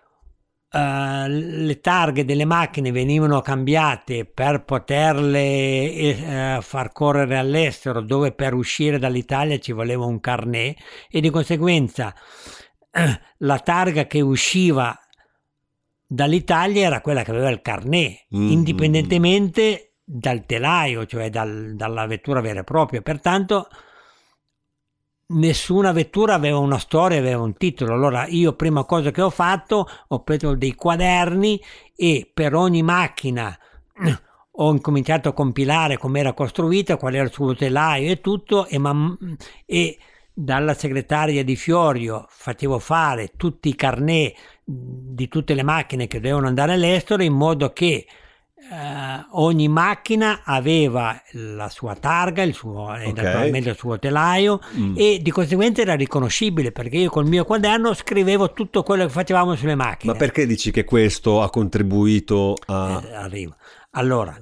[0.70, 8.54] eh, le targhe delle macchine venivano cambiate per poterle eh, far correre all'estero dove per
[8.54, 10.78] uscire dall'Italia ci voleva un carnet
[11.10, 12.14] e di conseguenza
[12.92, 14.98] eh, la targa che usciva
[16.08, 22.40] dall'Italia era quella che aveva il carnet, Mm, indipendentemente dal telaio, cioè dal- dalla vettura
[22.42, 23.02] vera e propria.
[23.02, 23.68] Pertanto
[25.28, 27.94] nessuna vettura aveva una storia, aveva un titolo.
[27.94, 31.62] Allora io prima cosa che ho fatto ho preso dei quaderni
[31.96, 33.58] e per ogni macchina
[34.60, 38.78] ho incominciato a compilare come era costruita, qual era il suo telaio e tutto e,
[38.78, 39.18] man-
[39.66, 39.98] e
[40.34, 46.48] dalla segretaria di Fiorio facevo fare tutti i carnet di tutte le macchine che dovevano
[46.48, 48.06] andare all'estero in modo che
[48.70, 54.96] eh, ogni macchina aveva la sua targa, il suo, e naturalmente il suo telaio Mm.
[54.98, 59.56] e di conseguenza era riconoscibile perché io col mio quaderno scrivevo tutto quello che facevamo
[59.56, 60.12] sulle macchine.
[60.12, 63.02] Ma perché dici che questo ha contribuito a...
[63.04, 63.56] Eh, arrivo.
[63.92, 64.38] Allora,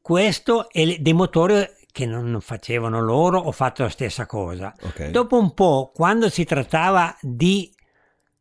[0.00, 4.74] questo le- dei motori che non facevano loro, ho fatto la stessa cosa.
[4.80, 5.10] Ok.
[5.10, 7.70] Dopo un po', quando si trattava di,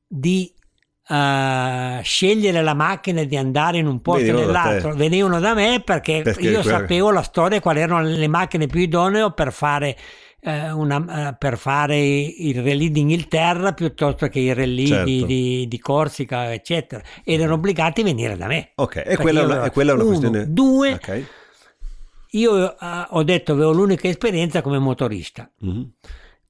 [0.08, 0.54] di,
[1.12, 5.54] eh, scegliere la macchina e di andare in un posto o Venivano nell'altro, venivano da
[5.54, 9.52] me perché, Perché io quella- sapevo la storia, quali erano le macchine più idonee per
[9.52, 9.98] fare.
[10.44, 15.06] eh, una- eh, per fare il rally d'Inghilterra piuttosto che il rally Certo.
[15.06, 18.72] di, di- di Corsica, eccetera, ed erano obbligati a venire da me.
[18.74, 20.52] Ok, e quella, è una, e quella è una uno, questione...
[20.52, 21.24] Due, Ok.
[22.32, 25.48] io eh, ho detto avevo l'unica esperienza come motorista.
[25.60, 25.92] Mhm.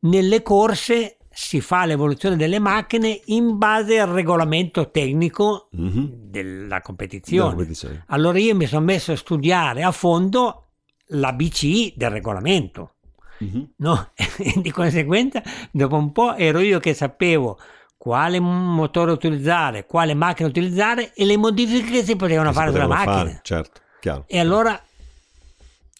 [0.03, 6.09] Nelle corse si fa l'evoluzione delle macchine in base al regolamento tecnico Mhm.
[6.29, 7.49] della Della competizione.
[7.55, 8.03] competizione.
[8.07, 10.67] Allora io mi sono messo a studiare a fondo
[11.07, 12.95] l'ABC del regolamento.
[13.39, 13.69] Mhm.
[13.77, 14.11] No?
[14.61, 15.41] Di conseguenza,
[15.71, 17.57] dopo un po' ero io che sapevo
[17.97, 22.71] quale motore utilizzare, quale macchina utilizzare e le modifiche che si potevano Che si fare
[22.71, 23.29] sulla potevano macchina.
[23.31, 24.23] fare, certo, chiaro.
[24.27, 24.81] E allora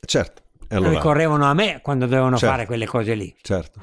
[0.03, 0.41] Certo.
[0.67, 2.53] E allora, ricorrevano a me quando dovevano Certo.
[2.55, 3.33] fare quelle cose lì.
[3.41, 3.79] certo.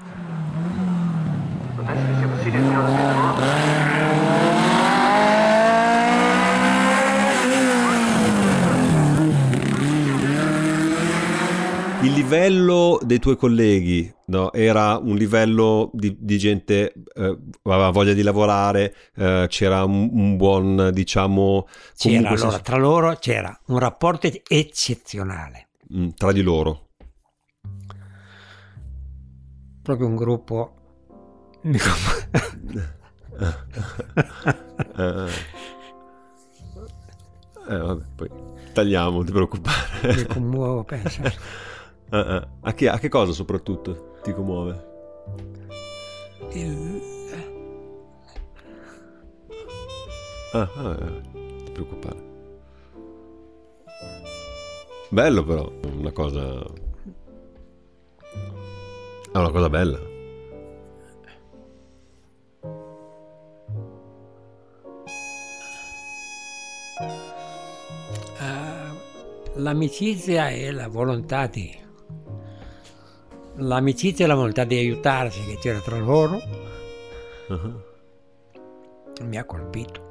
[12.01, 18.13] Il livello dei tuoi colleghi no, era un livello di, di gente eh, aveva voglia
[18.13, 23.79] di lavorare, eh, c'era un, un buon, diciamo, C'era allora, senso- tra loro c'era un
[23.79, 26.87] rapporto eccezionale, mm, tra di loro.
[29.89, 30.78] proprio un gruppo
[34.97, 35.29] Eh,
[37.68, 38.31] eh, vabbè, poi
[38.73, 40.14] tagliamo, non ti preoccupare.
[40.16, 41.23] mi commuovo, penso.
[41.23, 42.47] Eh, eh.
[42.62, 44.87] A, che, a che cosa soprattutto ti commuove?
[46.53, 47.16] Il-
[50.53, 52.27] Ah, ah, eh, non ti preoccupare.
[55.11, 56.62] Bello però, una cosa...
[59.31, 59.99] È una cosa bella.
[67.01, 68.97] Eh,
[69.55, 71.77] l'amicizia e la volontà di
[73.61, 76.41] l'amicizia e la volontà di aiutarsi che c'era tra loro
[77.51, 80.07] Ah, mi ha colpito.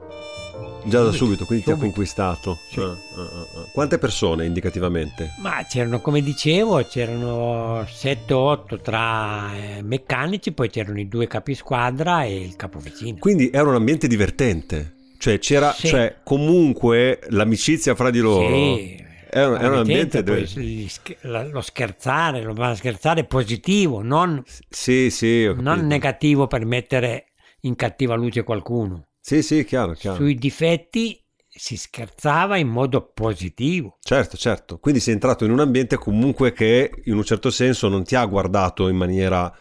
[0.86, 1.92] Già da subito, quindi ti ha Subito.
[1.94, 2.58] conquistato.
[2.72, 2.80] Sì.
[2.80, 3.66] Ah, ah, ah, ah.
[3.72, 5.34] Quante persone indicativamente?
[5.40, 12.42] Ma c'erano, come dicevo, c'erano 7-8 tra eh, meccanici, poi c'erano i due capisquadra e
[12.42, 13.18] il capovicino.
[13.20, 14.96] Quindi era un ambiente divertente.
[15.18, 15.88] Cioè c'era, Sì.
[15.88, 18.76] cioè comunque l'amicizia fra di loro.
[18.78, 20.48] Sì, Era, era un ambiente dove...
[21.22, 28.44] lo scherzare, lo scherzare positivo, non, Sì, sì, non negativo per mettere in cattiva luce
[28.44, 29.08] qualcuno.
[29.20, 30.18] Sì, sì, chiaro, chiaro.
[30.18, 33.98] Sui difetti si scherzava in modo positivo.
[34.02, 34.78] Certo, certo.
[34.80, 38.24] Quindi sei entrato in un ambiente comunque che in un certo senso non ti ha
[38.26, 39.52] guardato in maniera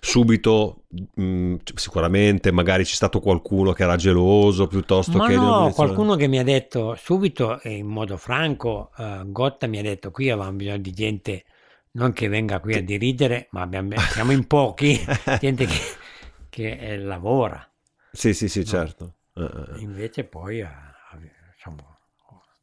[0.00, 5.34] subito, mh, sicuramente magari c'è stato qualcuno che era geloso piuttosto Ma che...
[5.34, 9.82] no, qualcuno che mi ha detto subito e in modo franco, eh, Gotta mi ha
[9.82, 11.44] detto qui avevamo bisogno di gente
[11.92, 14.98] non che venga qui a dirigere, ma abbiamo- siamo in pochi,
[15.38, 15.78] gente che,
[16.48, 17.66] che, eh, lavora.
[18.10, 19.14] Sì, sì, sì, certo.
[19.34, 19.80] Eh, eh.
[19.80, 20.68] Invece poi eh,
[21.54, 21.98] insomma,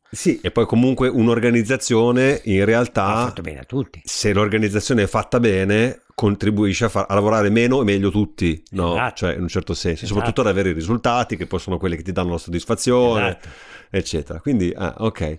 [0.09, 4.01] Sì, e poi comunque un'organizzazione in ha realtà, fatto bene a tutti.
[4.01, 8.93] se l'organizzazione è fatta bene, contribuisce a, far- a lavorare meno e meglio tutti, no?
[8.93, 9.15] Esatto.
[9.15, 10.13] Cioè, in un certo senso, Esatto.
[10.13, 13.47] soprattutto ad avere i risultati che poi sono quelli che ti danno la soddisfazione, Esatto.
[13.89, 14.39] eccetera.
[14.39, 15.35] Quindi, ah, ok.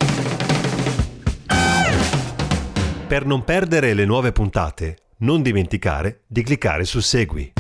[3.07, 7.53] Per non perdere le nuove puntate, non dimenticare di cliccare su Segui.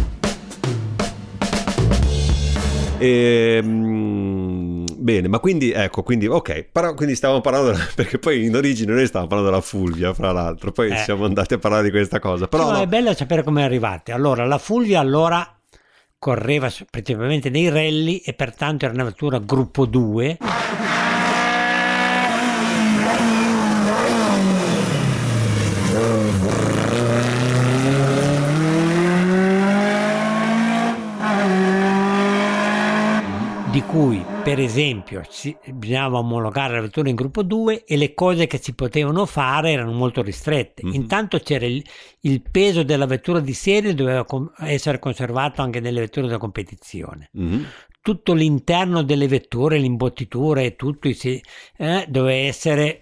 [2.98, 4.63] Ehm,
[5.04, 9.06] bene, ma quindi ecco, quindi ok, però, quindi stavamo parlando perché poi in origine noi
[9.06, 10.96] stavamo parlando della Fulvia, fra l'altro, poi Eh.
[10.96, 13.64] siamo andati a parlare di questa cosa, però ma no, è bello sapere come è
[13.64, 14.12] arrivate.
[14.12, 15.46] Allora, la Fulvia allora
[16.18, 20.38] correva principalmente nei rally e pertanto era una vettura gruppo 2.
[33.70, 38.46] Di cui per esempio, si- bisognava omologare la vettura in gruppo 2 e le cose
[38.46, 40.84] che si potevano fare erano molto ristrette.
[40.84, 40.92] Mhm.
[40.94, 41.82] Intanto c'era il,
[42.20, 47.30] il peso della vettura di serie doveva com- essere conservato anche nelle vetture da competizione.
[47.32, 47.66] Mhm.
[48.00, 51.08] Tutto l'interno delle vetture, l'imbottitura e tutto
[51.78, 52.98] eh, doveva essere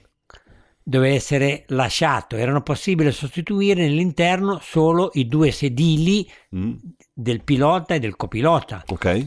[0.85, 6.73] doveva essere lasciato, erano possibili sostituire nell'interno solo i due sedili Mm.
[7.13, 9.27] del pilota e del copilota Ok.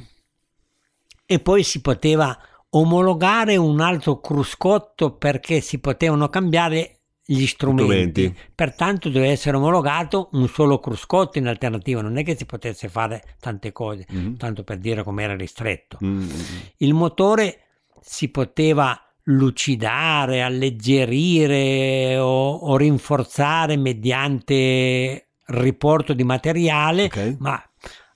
[1.25, 2.37] E poi si poteva
[2.69, 8.21] omologare un altro cruscotto perché si potevano cambiare gli strumenti.
[8.25, 8.35] Strumenti.
[8.53, 13.35] Pertanto doveva essere omologato un solo cruscotto in alternativa, non è che si potesse fare
[13.39, 14.37] tante cose, Mhm.
[14.37, 15.97] tanto per dire com'era ristretto.
[16.05, 16.29] Mm.
[16.77, 17.61] Il motore
[18.01, 27.35] si poteva lucidare, alleggerire o, o rinforzare mediante riporto di materiale, Ok.
[27.39, 27.59] ma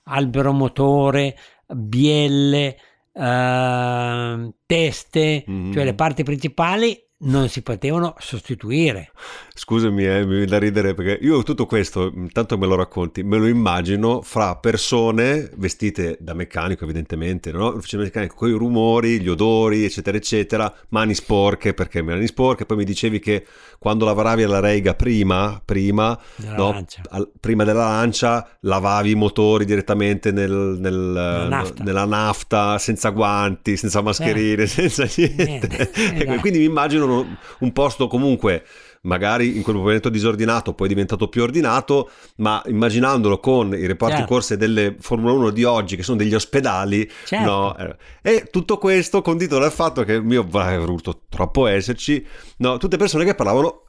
[0.04, 2.76] albero motore, bielle,
[3.12, 5.72] ehm, teste, Mhm.
[5.72, 9.10] cioè le parti principali non si potevano sostituire.
[9.54, 13.36] Scusami, eh, mi viene da ridere perché io tutto questo, intanto me lo racconti, me
[13.36, 17.68] lo immagino fra persone vestite da meccanico evidentemente, no?
[17.68, 22.78] Ufficio meccanico, con i rumori, gli odori, eccetera, eccetera, mani sporche, perché mani sporche, poi
[22.78, 23.44] mi dicevi che
[23.78, 26.72] quando lavoravi alla Reiga prima, prima, Della no?
[26.72, 27.02] lancia.
[27.10, 31.84] Al- prima della lancia, lavavi i motori direttamente nel- nel- nafta.
[31.84, 35.44] nella nafta, senza guanti, senza mascherine, senza niente.
[35.44, 36.40] Niente, esatto.
[36.40, 38.64] quindi mi immagino un- un posto comunque
[39.02, 44.16] magari in quel momento disordinato, poi è diventato più ordinato, ma immaginandolo con i reparti
[44.16, 44.30] Certo.
[44.32, 47.50] corse delle Formula 1 di oggi, che sono degli ospedali, Certo.
[47.50, 52.22] no, eh, e tutto questo condito dal fatto che il mio avrei voluto troppo esserci,
[52.58, 53.84] no, tutte persone che parlavano,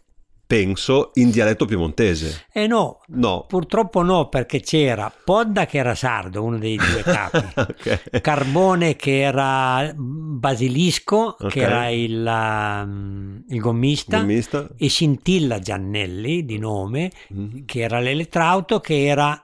[0.52, 2.48] penso, in dialetto piemontese.
[2.52, 3.46] E no, No.
[3.48, 7.38] purtroppo no, perché c'era Podda che era sardo, uno dei due capi.
[7.56, 8.20] Ok.
[8.20, 11.48] Carbone che era Basilisco, Ok.
[11.48, 14.68] che era il, il gommista, Gommista.
[14.76, 17.64] e Scintilla Giannelli di nome, Mhm.
[17.66, 19.42] che era l'elettrauto, che era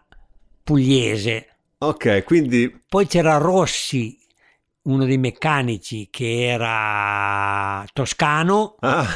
[0.64, 1.48] pugliese.
[1.80, 4.18] Ok, quindi Poi c'era Rossi,
[4.88, 8.76] uno dei meccanici, che era toscano.
[8.80, 9.06] Ah.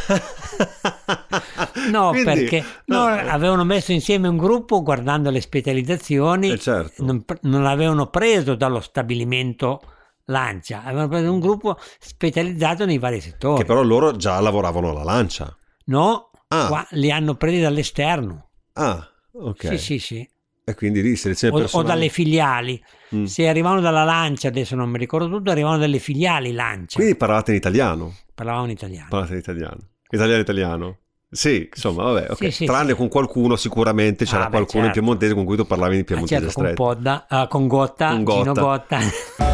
[1.89, 7.03] No, Quindi- perché no, no, avevano messo insieme un gruppo guardando le specializzazioni, eh, certo.
[7.03, 9.81] non, non l'avevano preso dallo stabilimento
[10.25, 13.57] Lancia, avevano preso un gruppo specializzato nei vari settori.
[13.59, 15.53] Che però loro già lavoravano alla lancia.
[15.85, 16.67] No, Ah.
[16.67, 18.49] qua li hanno presi dall'esterno.
[18.73, 19.67] Ah, ok.
[19.69, 20.29] Sì, sì, sì.
[20.63, 21.87] E quindi lì selezione O, o personale.
[21.87, 22.83] dalle filiali.
[23.15, 23.23] Mm.
[23.25, 26.95] Se arrivavano dalla Lancia, adesso non mi ricordo tutto, arrivavano dalle filiali Lancia.
[26.97, 28.13] Quindi parlate in italiano.
[28.33, 29.07] Parlavano in italiano.
[29.09, 29.77] Parlate in italiano.
[30.09, 30.97] Italiano italiano.
[31.29, 32.37] Sì, insomma, vabbè, ok.
[32.45, 32.95] Sì, sì, Tranne sì.
[32.95, 34.99] con qualcuno sicuramente c'era Ah, beh, qualcuno in certo.
[34.99, 36.83] piemontese con cui tu parlavi in Ah, piemontese certo, con stretto.
[36.83, 38.99] Podda, ah, con Gotta, Con Gino Gotta.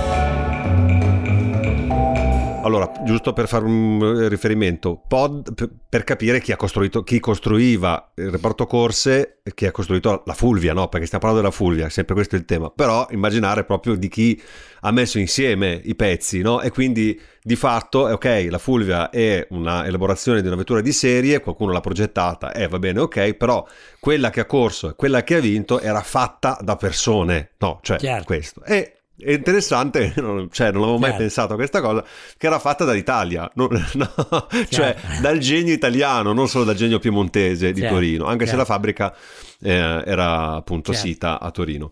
[2.68, 8.30] Allora, giusto per fare un riferimento, pod, per, capire chi ha costruito, chi costruiva il
[8.30, 10.90] reparto corse, chi ha costruito la Fulvia, no?
[10.90, 12.70] Perché stiamo parlando della Fulvia, sempre questo è il tema.
[12.70, 14.42] Però immaginare proprio di chi
[14.82, 16.60] ha messo insieme i pezzi, no?
[16.60, 20.92] E quindi di fatto, eh, ok, la Fulvia è una elaborazione di una vettura di
[20.92, 23.66] serie, qualcuno l'ha progettata, eh, va bene, ok, però
[24.02, 27.80] quella che ha corso e quella che ha vinto era fatta da persone, no?
[27.82, 28.26] Cioè, Certo.
[28.26, 28.64] questo.
[28.66, 31.24] E è interessante, non, cioè non avevo mai Certo.
[31.26, 32.04] pensato a questa cosa,
[32.38, 35.22] che era fatta dall'Italia, no, no, cioè Certo.
[35.22, 39.14] dal genio italiano, non solo dal genio piemontese di Certo, Torino, anche se la fabbrica
[39.62, 39.72] eh,
[40.06, 41.92] era appunto sita a Torino.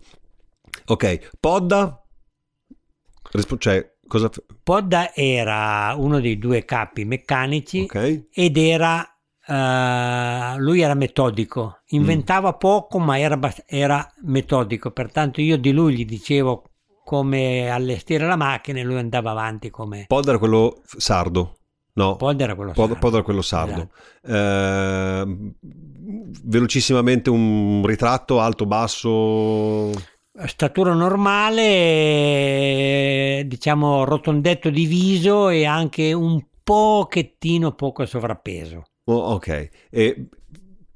[0.86, 2.00] Ok, Podda,
[3.32, 4.30] Rispo- cioè cosa...
[4.62, 9.04] Podda era uno dei due capi meccanici Ok, ed era
[9.48, 12.58] eh, lui era metodico, inventava Mm.
[12.58, 16.64] poco ma era, era metodico, pertanto io di lui gli dicevo
[17.06, 21.58] come allestire la macchina e lui andava avanti come Podda era quello sardo,
[21.92, 22.16] no?
[22.16, 23.00] Podda era quello Pod, sardo.
[23.00, 23.90] Pod era quello sardo.
[24.26, 25.52] Eh,
[26.42, 29.92] velocissimamente un ritratto alto, basso...
[30.46, 31.62] Statura normale,
[33.46, 38.82] diciamo rotondetto di viso e anche un pochettino poco sovrappeso.
[39.04, 40.28] Oh, ok, e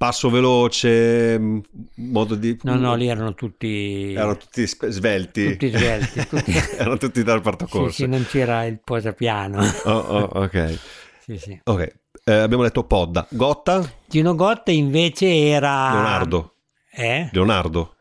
[0.00, 1.60] passo veloce, m-
[1.96, 2.58] modo di...
[2.62, 4.14] No, no, lì erano tutti...
[4.14, 5.50] Erano tutti svelti.
[5.50, 7.92] Tutti svelti, tutti- Erano tutti dal parto Sì, corso.
[7.92, 9.60] sì, non c'era il posapiano.
[9.84, 10.78] Oh, oh, ok.
[11.30, 11.60] Sì, sì.
[11.64, 13.26] Ok, eh, abbiamo detto Podda.
[13.30, 13.88] Gotta?
[14.08, 15.92] Gino Gotta invece era...
[15.92, 16.54] Leonardo.
[16.90, 17.28] Eh?
[17.30, 17.96] Leonardo.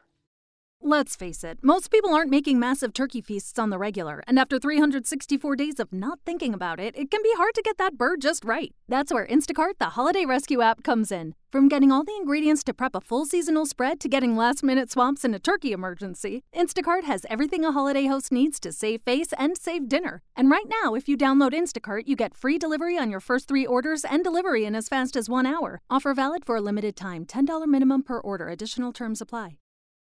[0.82, 4.57] Let's face it, most people aren't making massive turkey feasts on the regular, and after
[4.57, 8.21] 364 days of not thinking about it, it can be hard to get that bird
[8.21, 8.73] just right.
[8.88, 11.36] That's where Instacart, the holiday rescue app, comes in.
[11.51, 14.89] From getting all the ingredients to prep a full seasonal spread to getting last minute
[14.89, 19.34] swaps in a turkey emergency, Instacart has everything a holiday host needs to save face
[19.38, 20.21] and save dinner.
[20.36, 23.65] And right now, if you download Instacart, you get free delivery on your first three
[23.65, 25.82] orders and delivery in as fast as one hour.
[25.89, 29.59] Offer valid for a limited time $10 minimum per order, additional terms apply.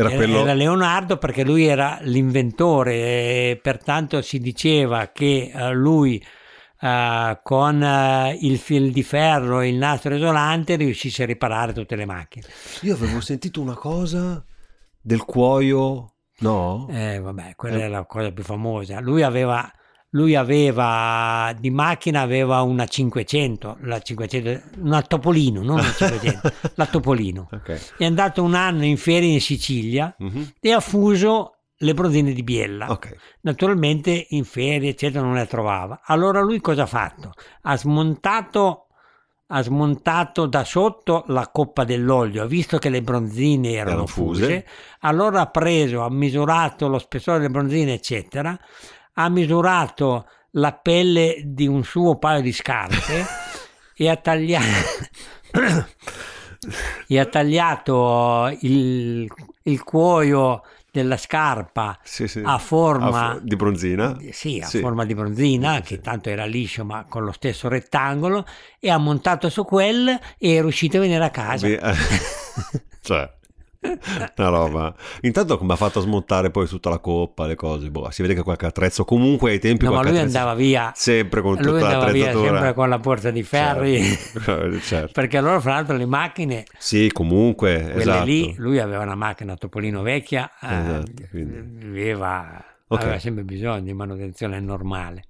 [0.00, 0.42] Era quello...
[0.42, 6.24] Era Leonardo perché lui era l'inventore e pertanto si diceva che eh, lui
[6.80, 11.96] eh, con eh, il fil di ferro e il nastro isolante riuscisse a riparare tutte
[11.96, 12.46] le macchine.
[12.82, 14.40] Io avevo sentito una cosa
[15.00, 16.86] del cuoio, no?
[16.92, 19.00] Eh, vabbè, quella è la cosa più famosa.
[19.00, 19.68] Lui aveva,
[20.10, 26.86] lui aveva di macchina aveva una 500, la 500 una Topolino, non una 500, la
[26.90, 27.48] Topolino.
[27.52, 27.96] Ok.
[27.98, 30.52] È andato un anno in ferie in Sicilia Mhm.
[30.60, 32.90] e ha fuso le bronzine di Biella.
[32.90, 33.14] Ok.
[33.42, 36.00] Naturalmente in ferie, eccetera, non le trovava.
[36.04, 37.32] Allora lui cosa ha fatto?
[37.62, 38.86] Ha smontato,
[39.48, 44.42] ha smontato da sotto la coppa dell'olio, ha visto che le bronzine erano, Erano fuse.
[44.42, 44.66] fuse.
[45.00, 48.58] allora ha preso, ha misurato lo spessore delle bronzine, eccetera,
[49.20, 53.24] ha misurato la pelle di un suo paio di scarpe
[53.96, 54.66] e ha tagliato...
[57.08, 59.26] e ha tagliato il,
[59.62, 62.42] il cuoio della scarpa Sì, sì.
[62.44, 64.16] a forma A fo- di bronzina?
[64.30, 64.78] sì, a Sì.
[64.80, 68.44] forma di bronzina, che tanto era liscio ma con lo stesso rettangolo,
[68.78, 70.08] e ha montato su quel
[70.38, 71.66] e è riuscito a venire a casa.
[71.66, 71.94] Beh, eh,
[73.02, 73.30] cioè,
[73.80, 74.94] una roba.
[75.22, 78.34] Intanto come ha fatto a smontare poi tutta la coppa, le cose, boh, si vede
[78.34, 80.92] che qualche attrezzo, comunque ai tempi No, ma lui attrezzo- andava via.
[80.94, 82.48] sempre con tutta Lui via l'attrezzatura.
[82.50, 84.02] sempre con la porta di ferri.
[84.02, 85.12] Certo, certo.
[85.12, 88.24] Perché loro, fra l'altro, le macchine, Sì, comunque, quelle esatto.
[88.24, 91.86] lì, lui aveva una macchina Topolino vecchia, eh, Esatto, quindi.
[91.86, 93.02] viveva, Ok.
[93.02, 95.24] aveva sempre bisogno di manutenzione normale.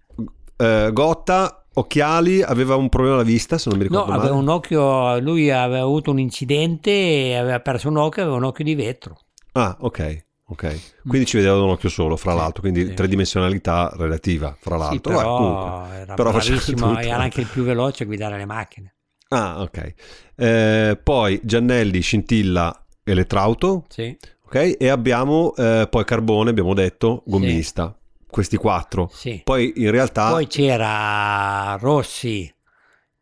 [0.57, 4.43] Eh, Gotta, occhiali, aveva un problema alla vista, se non mi No, ricordo aveva male.
[4.43, 8.65] un occhio, lui aveva avuto un incidente e aveva perso un occhio, aveva un occhio
[8.65, 9.19] di vetro.
[9.53, 10.27] Ah, ok.
[10.51, 12.95] Ok, quindi ci vedeva da un occhio solo, fra l'altro, quindi sì.
[12.95, 15.13] tridimensionalità relativa, fra Sì, l'altro.
[15.13, 15.97] però Vabbè, comunque.
[15.99, 18.95] era Però bravissimo era anche il più veloce a guidare le macchine.
[19.29, 19.95] Ah, ok.
[20.37, 24.17] Eh, poi Giannelli, Scintilla, Elettrauto, Sì,
[24.47, 24.77] ok?
[24.79, 27.95] E abbiamo eh, poi Carbone, abbiamo detto, gommista.
[28.31, 29.09] Questi quattro.
[29.13, 29.41] sì.
[29.45, 30.31] Poi in realtà...
[30.31, 32.53] Poi c'era Rossi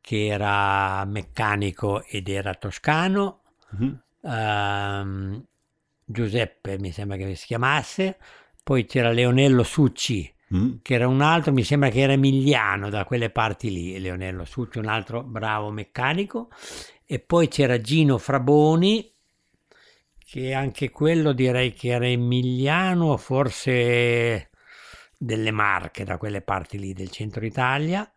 [0.01, 3.41] che era meccanico ed era toscano,
[3.71, 4.03] Mhm.
[4.23, 5.45] ehm,
[6.05, 8.19] Giuseppe mi sembra che si chiamasse,
[8.63, 10.75] poi c'era Leonello Succi Mm.
[10.83, 14.79] che era un altro, mi sembra che era emiliano da quelle parti lì, Leonello Succi,
[14.79, 16.51] un altro bravo meccanico,
[17.05, 19.13] e poi c'era Gino Fraboni,
[20.19, 24.51] che anche quello direi che era emiliano, forse
[25.17, 28.09] delle Marche, da quelle parti lì del centro Italia,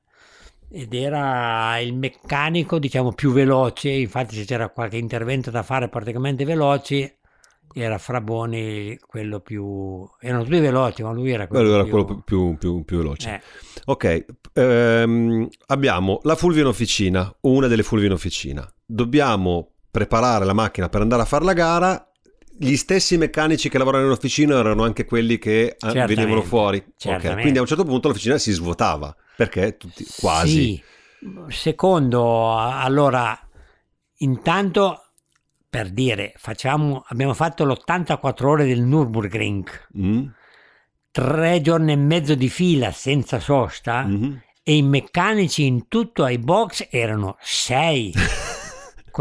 [0.71, 6.45] ed era il meccanico, diciamo, più veloce, infatti se c'era qualche intervento da fare praticamente
[6.45, 7.11] veloci,
[7.73, 10.07] era Fraboni quello più...
[10.19, 11.91] erano tutti veloci, ma lui era quello, Quello era più...
[11.91, 13.29] quello più, più, più- veloce.
[13.35, 13.41] Eh,
[13.85, 18.71] Ok, ehm, abbiamo la Fulvia in officina, una delle Fulvie in officina.
[18.85, 22.08] Dobbiamo preparare la macchina per andare a fare la gara.
[22.59, 26.77] Gli stessi meccanici che lavoravano in officina erano anche quelli che eh, Certamente, venivano fuori.
[26.77, 27.41] Ok, certamente.
[27.41, 30.49] Quindi a un certo punto l'officina si svuotava perché tutti quasi.
[30.49, 30.83] Sì.
[31.49, 33.37] Secondo, allora,
[34.17, 35.09] intanto
[35.69, 40.27] per dire, facciamo, abbiamo fatto l'84 ore del Nürburgring, Mm,
[41.11, 44.41] tre giorni e mezzo di fila senza sosta mhm.
[44.63, 48.13] e i meccanici in tutto ai box erano sei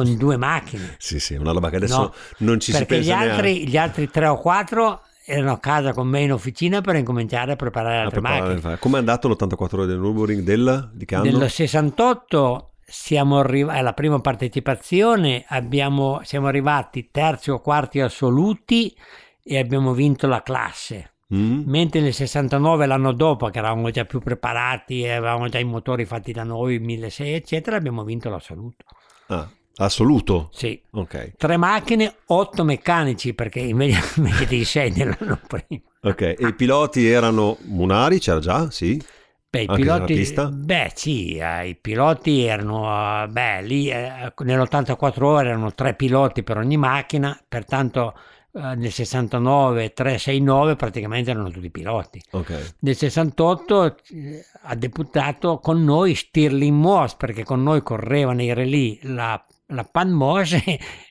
[0.04, 0.94] con due macchine.
[0.98, 3.76] Sì, sì, una roba che adesso No, non ci si perché gli pensa altri, gli
[3.76, 7.96] altri tre o quattro erano a casa con me in officina per incominciare a preparare
[7.96, 8.78] A altre preparare- macchine.
[8.78, 11.38] Come è andato l'84 ore del Nürburgring del di che anno?
[11.38, 18.96] Nel 68 siamo arrivati alla prima partecipazione, abbiamo, siamo arrivati terzi o quarti assoluti
[19.42, 21.12] e abbiamo vinto la classe.
[21.34, 21.64] Mm?
[21.66, 26.32] Mentre nel 69, l'anno dopo, che eravamo già più preparati avevamo già i motori fatti
[26.32, 28.86] da noi, 1600 eccetera, abbiamo vinto l'assoluto.
[29.26, 29.46] Ah,
[29.78, 30.50] assoluto?
[30.52, 30.80] Sì.
[30.90, 31.32] Ok.
[31.36, 34.00] Tre macchine, otto meccanici, perché invece
[34.48, 35.82] dei sei dell'anno prima.
[36.02, 38.70] Ok, e i piloti erano Munari, c'era già?
[38.70, 39.02] Sì.
[39.50, 45.48] Beh, i piloti, beh sì, eh, i piloti erano, eh, beh lì eh, nell'84 ore
[45.48, 48.14] erano tre piloti per ogni macchina, pertanto
[48.52, 52.20] eh, nel 69, 369 praticamente erano tutti piloti.
[52.32, 52.74] Ok.
[52.80, 58.98] Nel 68 eh, ha deputato con noi Stirling Moss, perché con noi correva nei relì
[59.02, 60.52] la, la Pan Moss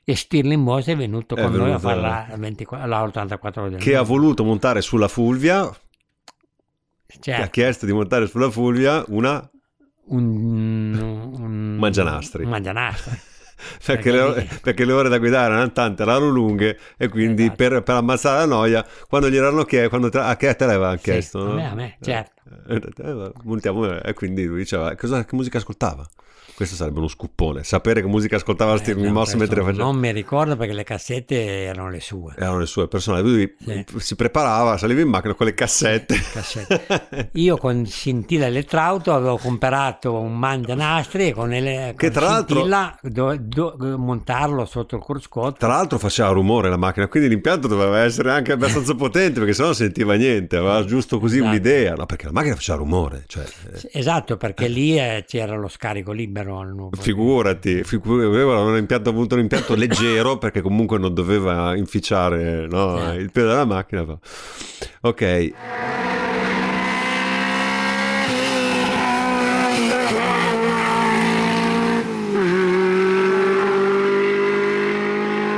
[0.04, 3.62] e Stirling Moss è venuto È con noi a venuto, fare la, 24 la 84
[3.62, 4.14] ore del Che ha mondo.
[4.14, 5.70] voluto montare sulla Fulvia,
[7.06, 7.50] che ha Certo.
[7.52, 9.50] chiesto di montare sulla Fulvia una
[10.10, 10.94] un,
[11.38, 12.44] un Mangianastri.
[12.44, 13.20] un mangianastri.
[13.86, 17.56] perché, le, ore- perché le ore da guidare erano tante, erano lunghe e quindi Esatto.
[17.58, 20.96] per, per ammazzare la noia, quando gli erano chiesto, quando te, a che te l'avevano
[20.98, 21.40] chiesto?
[21.40, 21.54] a no?
[21.56, 22.42] me, a me, certo.
[22.70, 26.08] Eh, eh, montiamo, e quindi lui diceva, cosa, che musica ascoltava?
[26.58, 29.84] Questo sarebbe uno scuppone, sapere che musica ascoltava Eh, no, Moss questo mentre faceva...
[29.84, 32.34] Non mi ricordo perché le cassette erano le sue.
[32.36, 33.86] Erano le sue personali, lui Sì.
[33.98, 36.16] si preparava, saliva in macchina con le cassette.
[36.34, 37.30] cassette.
[37.34, 42.56] Io con Scintilla Elettrauto avevo comprato un mangianastri e con, ele- Che con tra l'altro-
[42.56, 45.58] Scintilla do- do- montarlo sotto il cruscotto.
[45.60, 49.68] Tra l'altro faceva rumore la macchina, quindi l'impianto doveva essere anche abbastanza potente perché sennò
[49.68, 51.52] non sentiva niente, aveva giusto così Esatto.
[51.52, 55.68] un'idea, no, perché la macchina faceva rumore, cioè, eh, Esatto, perché lì eh, c'era lo
[55.68, 56.96] scarico libero al nuovo.
[56.98, 62.98] figurati, figu- aveva un impianto, avuto un impianto leggero perché comunque non doveva inficiare no,
[62.98, 63.20] Certo.
[63.20, 64.06] il peso della macchina.
[65.02, 65.52] Ok,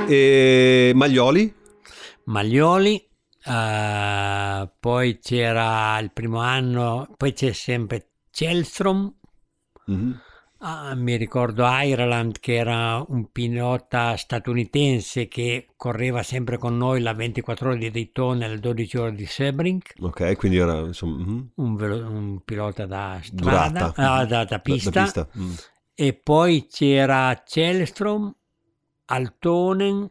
[0.07, 1.53] e Maglioli?
[2.25, 3.07] Maglioli,
[3.45, 9.13] eh, poi c'era il primo anno, poi c'è sempre Chelstrom,
[9.85, 10.19] Mhm.
[10.61, 17.13] Ah, mi ricordo Ireland che era un pilota statunitense che correva sempre con noi la
[17.13, 21.23] 24 ore di Daytona e le 12 ore di Sebring, Ok, quindi era insomma...
[21.23, 21.51] mhm.
[21.55, 25.03] un, velo- un pilota da strada, ah, da, da pista.
[25.03, 25.53] pista, mm.
[25.95, 28.33] E poi c'era Chelstrom,
[29.05, 30.09] Altonen,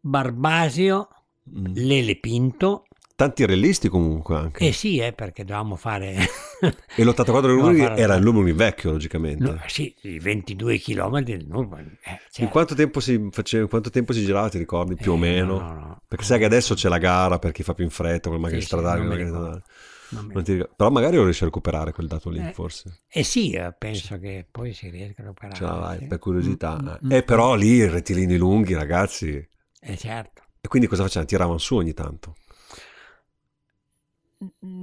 [0.00, 1.08] Barbasio,
[1.50, 1.72] Mm.
[1.74, 2.84] Lele Pinto.
[3.14, 4.66] Tanti rellisti comunque anche.
[4.66, 6.16] Eh sì, eh, perché dovevamo fare...
[6.94, 9.42] E l'84 del Dovevamo Nürburgring fare- era il Nürburgring vecchio, logicamente.
[9.44, 11.96] No, sì, i 22 km Nürburgring.
[12.04, 12.50] eh, In certo.
[12.52, 15.58] quanto tempo si faceva, in quanto tempo si girava, ti ricordi più o Eh, meno?
[15.58, 16.02] no, no, no.
[16.06, 18.60] Perché sai che adesso c'è la gara per chi fa più in fretta, con macchine
[18.60, 19.00] Sì, sì, stradali.
[19.00, 19.60] non con mi le macchine ricordo.
[19.60, 19.80] stradali.
[20.12, 20.74] Non mi Non ti ricordo.
[20.76, 23.00] Però magari lo riesci a recuperare quel dato lì, Eh, forse.
[23.08, 25.56] Eh sì, eh, penso che poi si riesca a operare.
[25.56, 26.06] Ce la vai, sì.
[26.06, 26.78] per curiosità.
[26.80, 26.98] Mm, eh.
[27.06, 29.48] mm, E però lì i rettilini lunghi, ragazzi.
[29.80, 30.42] Eh certo.
[30.60, 31.26] E quindi cosa facevano?
[31.26, 32.34] Tiravano su ogni tanto.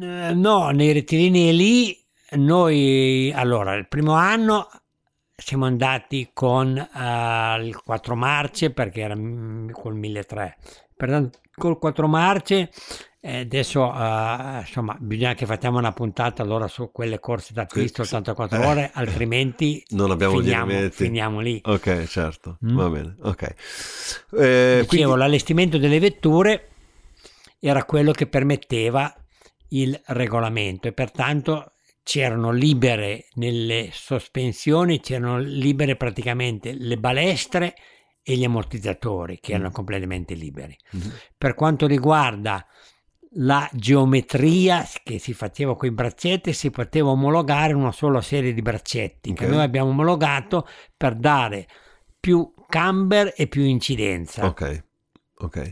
[0.01, 1.97] Eh, No, nei rettilini lì
[2.31, 4.67] noi, allora, il primo anno
[5.35, 10.55] siamo andati con eh, il 4 marce perché era mm, col 1300.
[10.95, 12.69] Pertanto col 4 marce
[13.21, 18.01] eh, adesso eh, insomma bisogna che facciamo una puntata allora su quelle corse da pista
[18.01, 18.65] 84 Eh.
[18.65, 22.57] ore altrimenti Non abbiamo finiamo, finiamo lì Ok, certo.
[22.65, 22.75] Mm.
[22.75, 23.15] Va bene.
[23.21, 23.41] Ok.
[23.43, 23.55] Eh,
[24.81, 26.67] Dicevo, quindi- l'allestimento delle vetture
[27.59, 29.13] era quello che permetteva
[29.69, 37.75] il regolamento e pertanto c'erano libere nelle sospensioni, c'erano libere praticamente le balestre
[38.23, 40.75] e gli ammortizzatori che erano completamente liberi.
[40.91, 41.13] Mhm.
[41.37, 42.65] Per quanto riguarda
[43.33, 48.61] la geometria che si faceva con i braccetti, si poteva omologare una sola serie di
[48.61, 49.51] braccetti che Ok.
[49.51, 50.67] noi abbiamo omologato
[50.97, 51.67] per dare
[52.19, 54.45] più camber e più incidenza.
[54.45, 54.83] Ok.
[55.41, 55.69] Ok.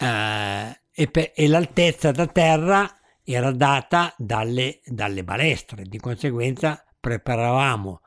[0.00, 2.92] Eh, e, per- e l'altezza da terra
[3.22, 8.00] era data dalle, dalle balestre, di conseguenza preparavamo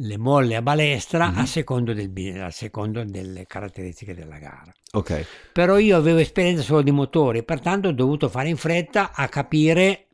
[0.00, 1.38] le molle a balestra Mhm.
[1.38, 4.72] a, secondo del a secondo delle caratteristiche della gara.
[4.92, 5.26] Ok.
[5.52, 10.04] Però io avevo esperienza solo di motori, pertanto ho dovuto fare in fretta a capire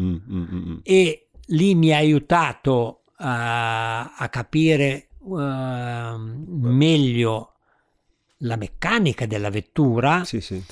[0.00, 0.78] Mm, mm, mm, mm.
[0.82, 7.54] e lì mi ha aiutato eh, a capire eh, meglio
[8.38, 10.24] la meccanica della vettura.
[10.24, 10.62] Sì, sì.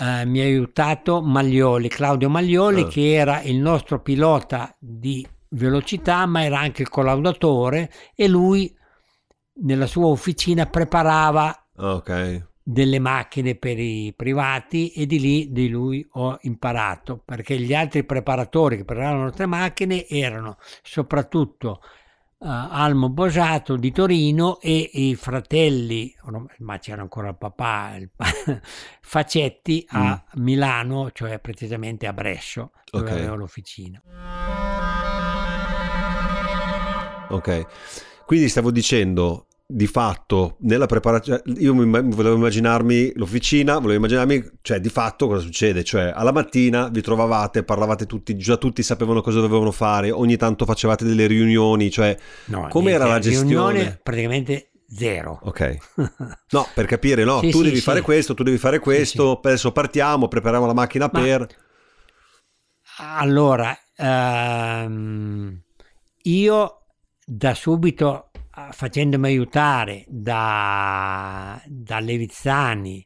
[0.00, 2.86] Eh, mi ha aiutato Maglioli, Claudio Maglioli, Ah.
[2.88, 8.74] che era il nostro pilota di velocità, ma era anche il collaudatore e lui
[9.62, 12.48] nella sua officina preparava Ok.
[12.62, 18.04] delle macchine per i privati e di lì di lui ho imparato perché gli altri
[18.04, 21.88] preparatori che preparavano le nostre macchine erano soprattutto eh,
[22.42, 26.14] Almo Bosato di Torino e i fratelli,
[26.60, 28.24] ma c'era ancora il papà, il pa-
[29.02, 33.10] Facetti a Milano, cioè precisamente a Brescio, dove Ok.
[33.16, 34.00] avevo l'officina.
[37.28, 37.66] Ok,
[38.24, 44.88] quindi stavo dicendo di fatto nella preparazione, io volevo immaginarmi l'officina, volevo immaginarmi, cioè di
[44.88, 45.84] fatto cosa succede?
[45.84, 50.64] Cioè alla mattina vi trovavate, parlavate tutti, già tutti sapevano cosa dovevano fare, ogni tanto
[50.64, 52.16] facevate delle riunioni, cioè
[52.46, 54.00] No, com'era la niente, riunione gestione?
[54.02, 55.38] praticamente zero.
[55.44, 55.76] Ok,
[56.50, 57.82] no, per capire, no, Sì, tu sì, devi sì.
[57.82, 61.46] fare questo, tu devi fare questo, adesso partiamo, prepariamo la macchina Ma- per...
[62.98, 65.62] Allora, ehm,
[66.24, 66.86] io
[67.24, 68.29] da subito
[68.72, 73.04] facendomi aiutare da, da Levizzani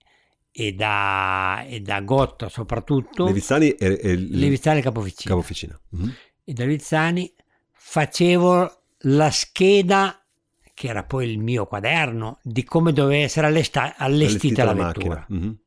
[0.51, 5.81] e da, e da Gotta soprattutto, Levizzani e, e il- Levizzani capofficina, capo officina.
[5.91, 6.15] Mhm.
[6.45, 7.33] e da Levizzani
[7.73, 10.19] facevo la scheda
[10.73, 15.15] che era poi il mio quaderno di come doveva essere allesta- allestita, la, vettura.
[15.21, 15.27] macchina.
[15.41, 15.59] Mhm.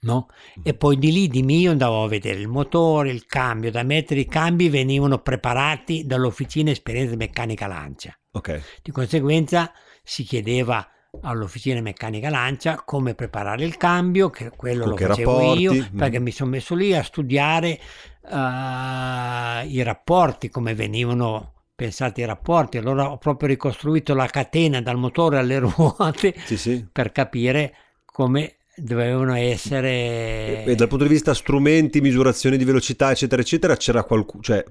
[0.00, 0.28] no?
[0.62, 4.20] E poi di lì di mio andavo a vedere il motore, il cambio, da mettere
[4.20, 8.14] i cambi venivano preparati dall'officina esperienza meccanica Lancia.
[8.36, 9.72] Ok, Di conseguenza
[10.02, 10.88] si chiedeva
[11.22, 15.74] all'officina meccanica Lancia come preparare il cambio, che quello Con lo che facevo rapporti, io,
[15.74, 15.96] mm.
[15.96, 22.76] perché mi sono messo lì a studiare eh, i rapporti, come venivano pensati i rapporti.
[22.76, 26.86] Allora ho proprio ricostruito la catena dal motore alle ruote sì sì.
[26.90, 27.74] per capire
[28.04, 34.02] come dovevano essere e dal punto di vista strumenti, misurazioni di velocità, eccetera, eccetera, c'era
[34.02, 34.64] qualcuno, cioè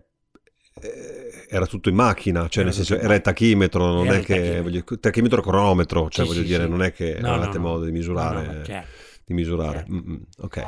[0.82, 1.13] eh,
[1.54, 4.34] era tutto in macchina, cioè Era nel senso era il tachimetro, non Era è che
[4.34, 4.64] tachimetro.
[4.64, 6.70] voglio, tachimetro cronometro, cioè Sì, voglio sì, dire, sì.
[6.70, 7.64] non è che No, avevate no.
[7.64, 8.88] modo di misurare, No, no, certo.
[9.26, 9.78] di misurare.
[9.78, 9.92] Certo.
[9.94, 10.64] Mm, mm, ok.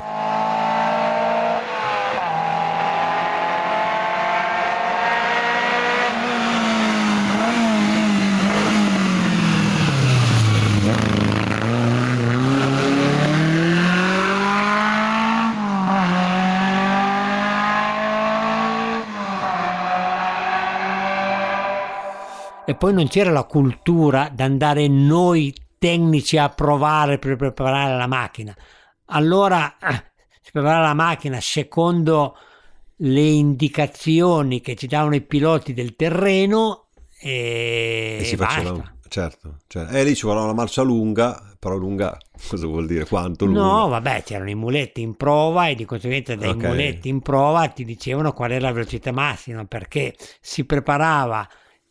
[22.66, 28.06] E poi non c'era la cultura di andare noi tecnici a provare per preparare la
[28.06, 28.54] macchina.
[29.06, 30.12] Allora eh,
[30.42, 32.36] si preparava la macchina secondo
[33.00, 36.88] le indicazioni che ci davano i piloti del terreno
[37.20, 38.62] e, E si basta.
[38.62, 42.16] faceva, certo, cioè, e lì ci voleva una marcia lunga, però lunga
[42.48, 43.06] cosa vuol dire?
[43.06, 43.84] Quanto lunga?
[43.84, 46.64] No, vabbè, c'erano i muletti in prova e di conseguenza dai Ok.
[46.64, 51.46] muletti in prova ti dicevano qual era la velocità massima perché si preparava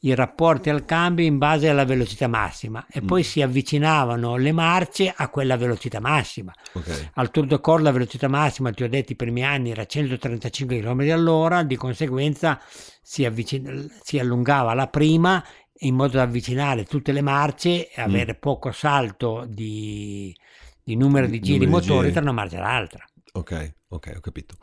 [0.08, 3.06] i rapporti al cambio in base alla velocità massima e Mm.
[3.08, 6.53] poi si avvicinavano le marce a quella velocità massima.
[6.74, 7.10] Ok.
[7.16, 10.80] Al Tour de Corse la velocità massima, ti ho detto, i primi anni era 135
[10.80, 12.60] km all'ora, di conseguenza
[13.01, 15.43] si, avvicin- si allungava la prima
[15.80, 20.34] in modo da avvicinare tutte le marce e avere poco salto di,
[20.84, 23.03] di numero di giri Numero motori tra una marcia e l'altra.
[23.34, 24.56] Ok, ok, ho capito.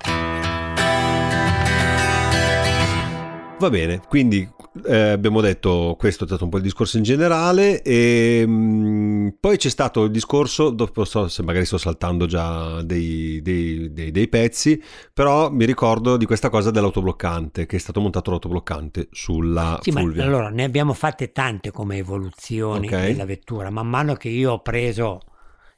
[3.58, 4.48] Va bene, quindi
[4.86, 9.56] eh, abbiamo detto questo è stato un po' il discorso in generale e mm, poi
[9.56, 14.28] c'è stato il discorso, dopo so se magari sto saltando già dei, dei- dei- dei
[14.28, 19.90] pezzi, però mi ricordo di questa cosa dell'autobloccante, che è stato montato l'autobloccante sulla Sì,
[19.90, 20.24] ma Fulvia.
[20.24, 23.06] allora ne abbiamo fatte tante come evoluzioni Ok.
[23.06, 23.70] della vettura.
[23.70, 25.20] Man mano che io ho preso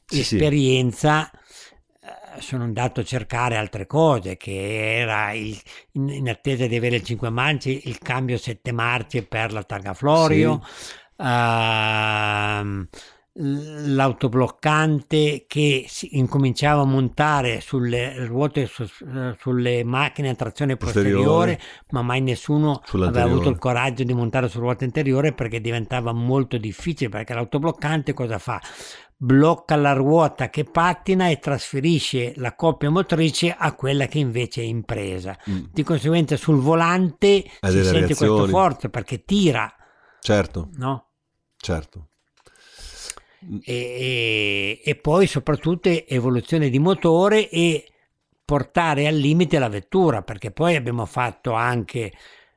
[0.07, 0.35] Sì, sì.
[0.37, 1.39] esperienza, eh,
[2.41, 5.57] sono andato a cercare altre cose, che era il-
[5.93, 9.95] in, in attesa di avere il 5 marce, il cambio 7 marce per la targa
[9.95, 10.61] Florio.
[11.17, 12.89] ehm,
[13.37, 18.85] l'autobloccante che si incominciava a montare sulle ruote su-
[19.39, 21.57] sulle macchine a trazione Posteriore.
[21.57, 21.61] posteriore,
[21.91, 26.59] ma mai nessuno aveva avuto il coraggio di montare su ruota anteriore perché diventava molto
[26.59, 28.61] difficile perché l'autobloccante cosa fa?
[29.17, 34.65] Blocca la ruota che pattina e trasferisce la coppia motrice a quella che invece è
[34.65, 35.37] in presa.
[35.49, 38.51] Mm, Di conseguenza sul volante Ha si sente reazioni.
[38.51, 39.73] forza perché tira,
[40.21, 41.09] certo, no?
[41.57, 42.09] certo.
[43.63, 47.85] e, e- e poi soprattutto evoluzione di motore e
[48.45, 52.13] portare al limite la vettura perché poi abbiamo fatto anche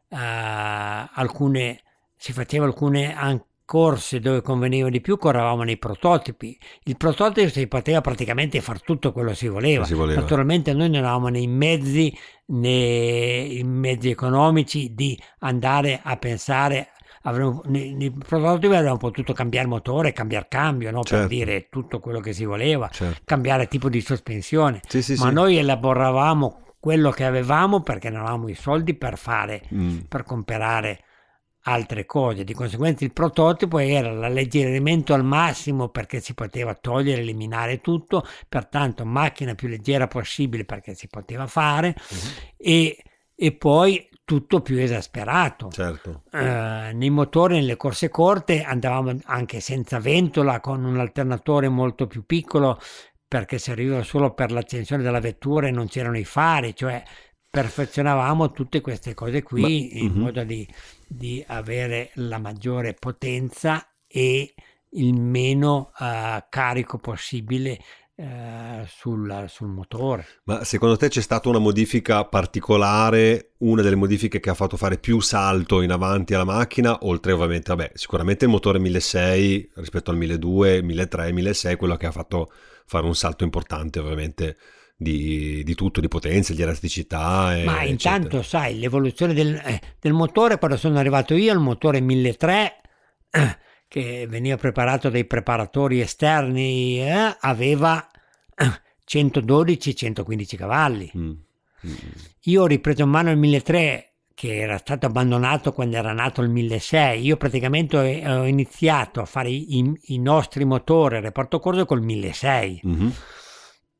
[0.10, 1.82] eh, alcune
[2.16, 7.68] si faceva alcune an- corse dove conveniva di più corravamo nei prototipi il prototipo si
[7.68, 10.22] poteva praticamente fare tutto quello che si voleva, Si voleva.
[10.22, 16.92] naturalmente noi non avevamo nei mezzi né i mezzi economici di andare a pensare
[17.24, 21.04] avremmo, nei, nei prototipi avremmo potuto cambiare motore, cambiare cambio, no?
[21.04, 21.28] Certo.
[21.28, 23.22] per dire tutto quello che si voleva, Certo.
[23.26, 24.80] cambiare tipo di sospensione.
[24.88, 25.34] Sì, sì, Ma sì.
[25.34, 29.98] noi elaboravamo quello che avevamo perché non avevamo i soldi per fare, Mm.
[30.08, 31.02] per comprare
[31.68, 32.44] altre cose.
[32.44, 39.06] Di conseguenza il prototipo era l'alleggerimento al massimo perché si poteva togliere, eliminare tutto, pertanto
[39.06, 41.96] macchina più leggera possibile perché si poteva fare
[42.58, 42.98] e,
[43.36, 45.70] e poi tutto più esasperato.
[45.70, 46.24] Certo.
[46.32, 52.26] Eh, nei motori nelle corse corte andavamo anche senza ventola con un alternatore molto più
[52.26, 52.80] piccolo
[53.28, 57.04] perché serviva solo per l'accensione della vettura e non c'erano i fari, cioè
[57.50, 60.20] perfezionavamo tutte queste cose qui Ma- in mhm.
[60.20, 60.68] modo di,
[61.08, 64.54] di avere la maggiore potenza e
[64.92, 67.80] il meno eh, carico possibile
[68.16, 70.26] eh, sul, sul motore.
[70.46, 74.98] Ma secondo te c'è stata una modifica particolare, una delle modifiche che ha fatto fare
[74.98, 80.18] più salto in avanti alla macchina, oltre ovviamente, vabbè, sicuramente il motore 1600 rispetto al
[80.18, 82.52] 1200, 1300, 1600, quello che ha fatto
[82.86, 84.58] fare un salto importante ovviamente
[85.00, 87.56] di, di tutto, di potenza, di elasticità.
[87.56, 88.16] e- Ma eccetera.
[88.16, 92.74] intanto, sai, l'evoluzione del, eh, del motore, quando sono arrivato io, il motore 1300,
[93.30, 98.06] eh, che veniva preparato dai preparatori esterni, eh, aveva
[98.56, 101.12] eh, 112-115 cavalli.
[101.16, 101.32] Mm.
[102.46, 104.06] Io ho ripreso in mano il 1300
[104.38, 107.20] che era stato abbandonato quando era nato il 1600.
[107.24, 112.02] Io praticamente ho, ho iniziato a fare i, i nostri motori a reparto corso col
[112.04, 113.14] 1600 Mhm.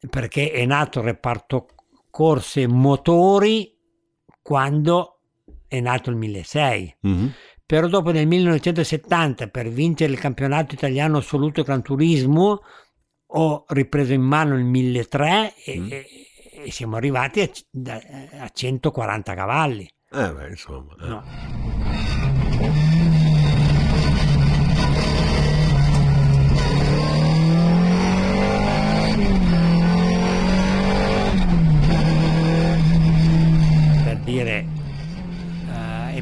[0.10, 1.68] Perché è nato il reparto
[2.10, 3.76] corse motori
[4.42, 5.20] quando
[5.68, 6.98] è nato il 1600.
[7.02, 7.34] Mhm.
[7.66, 12.62] Però dopo nel 1970 per vincere il campionato italiano assoluto Gran Turismo
[13.32, 15.92] ho ripreso in mano il 1300 e, Mm.
[15.92, 16.06] e-
[16.64, 17.50] e siamo arrivati a,
[18.40, 19.84] a 140 cavalli.
[20.10, 20.96] Eh beh, insomma.
[21.02, 21.08] eh.
[21.08, 21.24] No.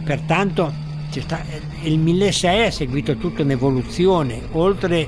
[0.05, 0.71] Pertanto
[1.13, 4.99] eh, il 1600 ha seguito tutta un'evoluzione, oltre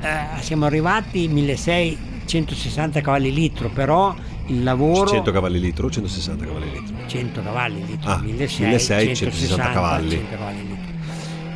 [0.00, 4.14] eh, siamo arrivati 1600 160 cavalli litro, però
[4.46, 6.96] il lavoro 100 cavalli litro o 160 cavalli litro?
[7.06, 10.10] 100 cavalli litro, Ah, 1600, 1600, 160 cavalli.
[10.10, 10.83] 100 cavalli litro.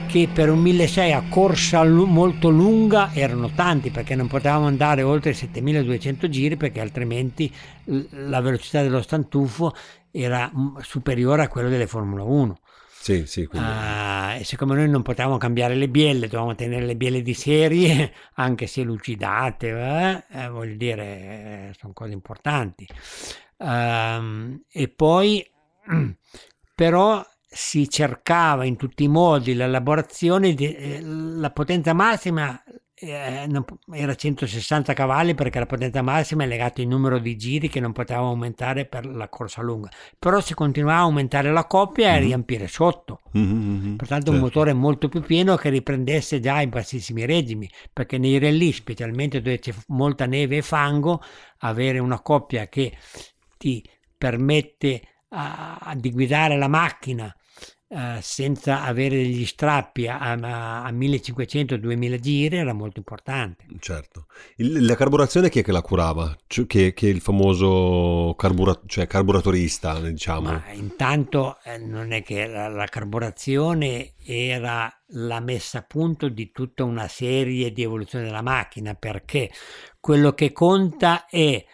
[0.09, 5.03] Che per un 1600 a corsa lu- molto lunga erano tanti perché non potevamo andare
[5.03, 7.55] oltre i 7200 giri perché altrimenti
[7.85, 9.75] l- la velocità dello stantufo
[10.11, 12.59] era mm, superiore a quella delle Formula 1.
[12.89, 13.69] Sì, sì, quindi...
[14.39, 18.67] E siccome noi non potevamo cambiare le bielle, dovevamo tenere le bielle di serie, anche
[18.67, 22.87] se lucidate, eh, eh, voglio dire, eh, sono cose importanti.
[23.59, 25.47] Ehm, e poi,
[26.75, 32.63] però, si cercava in tutti i modi l'elaborazione, di, eh, la potenza massima
[32.95, 37.69] eh, non era 160 cavalli perché la potenza massima è legata al numero di giri
[37.69, 39.89] che non potevamo aumentare per la corsa lunga,
[40.19, 42.21] però si continuava a aumentare la coppia e a Mhm.
[42.21, 43.21] riempire sotto.
[43.33, 44.45] Mhm, mhm, Pertanto un certo.
[44.45, 49.59] motore molto più pieno che riprendesse già i bassissimi regimi, perché nei rally, specialmente dove
[49.59, 51.21] c'è molta neve e fango,
[51.59, 52.97] avere una coppia che
[53.57, 53.85] ti
[54.17, 57.35] permette ah, di guidare la macchina
[57.91, 63.65] eh, senza avere degli strappi a, a- a 1500-2000 giri era molto importante.
[63.81, 64.27] Certo.
[64.57, 66.37] Il- la carburazione chi è che la curava?
[66.47, 70.51] Cioè, che, che il famoso carbura- cioè carburatorista, diciamo.
[70.51, 76.51] Ma intanto eh, non è che la, la carburazione era la messa a punto di
[76.53, 79.51] tutta una serie di evoluzioni della macchina, perché
[79.99, 81.65] quello che conta è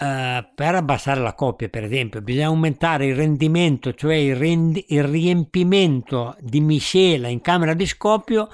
[0.00, 5.04] eh, per abbassare la coppia, per esempio, bisogna aumentare il rendimento, cioè il, rendi- il
[5.04, 8.48] riempimento di miscela in camera di scoppio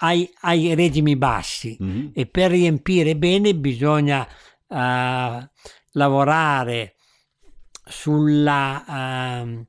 [0.00, 2.10] ai, ai regimi bassi Mhm.
[2.14, 4.26] e per riempire bene bisogna
[4.68, 5.48] eh,
[5.92, 6.94] lavorare
[7.86, 8.84] sulla
[9.40, 9.66] ehm,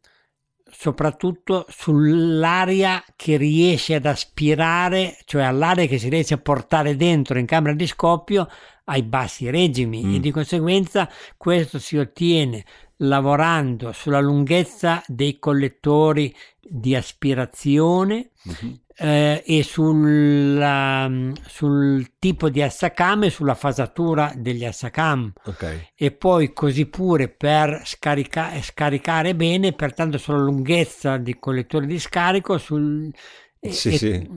[0.72, 7.46] soprattutto sull'aria che riesce ad aspirare, cioè all'aria che si riesce a portare dentro in
[7.46, 8.48] camera di scoppio
[8.86, 10.16] ai bassi regimi Mm.
[10.16, 12.64] e di conseguenza questo si ottiene
[12.98, 18.80] lavorando sulla lunghezza dei collettori di aspirazione Mhm.
[18.98, 21.12] eh, e sulla-
[21.48, 25.92] sul tipo di assacam e sulla fasatura degli assacam Ok.
[25.96, 32.58] e poi così pure per scarica- scaricare bene, pertanto sulla lunghezza di collettore di scarico
[32.58, 33.12] sul,
[33.60, 34.30] Sì, e- sì.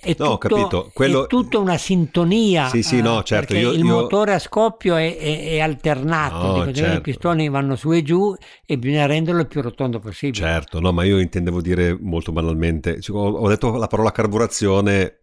[0.00, 0.90] È, No, tutto.
[0.92, 2.68] Quello- è tutta una sintonia.
[2.68, 6.64] Sì, sì, no, eh, certo, io- il io- motore a scoppio è, è- è alternato,
[6.64, 6.96] No, certo.
[6.98, 8.34] i pistoni vanno su e giù
[8.64, 10.44] e bisogna renderlo il più rotondo possibile.
[10.46, 15.14] Certo, no, ma io intendevo dire molto banalmente, cioè, ho, ho detto la parola carburazione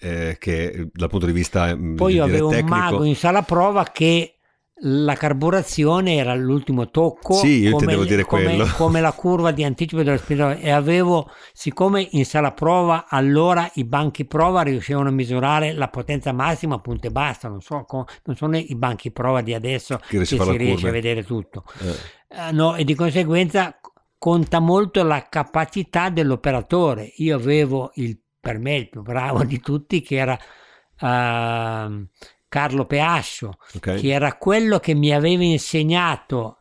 [0.00, 3.42] eh, che dal punto di vista mm, Poi io avevo tecnico, un mago in sala
[3.42, 4.33] prova che
[4.78, 8.66] la carburazione era l'ultimo tocco Sì, io come, intendevo dire come- quello.
[8.76, 14.24] come la curva di anticipo dell'aspiratore e avevo siccome in sala prova allora i banchi
[14.24, 17.48] prova riuscivano a misurare la potenza massima punto e basta.
[17.48, 21.24] Non, so, non sono i banchi prova di adesso Che che, si riesce a vedere
[21.24, 21.64] tutto.
[21.80, 23.78] Eh, Eh, no, e di conseguenza
[24.18, 27.12] conta molto la capacità dell'operatore.
[27.16, 30.38] Io avevo il, per me il più bravo di tutti che era
[31.00, 32.08] ehm,
[32.54, 33.94] Carlo Peascio, ok.
[33.96, 36.58] che era quello che mi aveva insegnato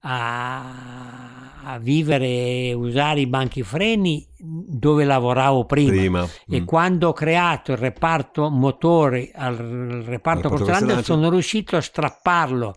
[0.00, 5.92] a, a vivere e usare i banchi freni dove lavoravo prima.
[5.92, 6.28] prima.
[6.46, 6.64] E mm.
[6.66, 11.02] quando ho creato il reparto motori al reparto reparto Corsolante.
[11.04, 12.74] sono riuscito a strapparlo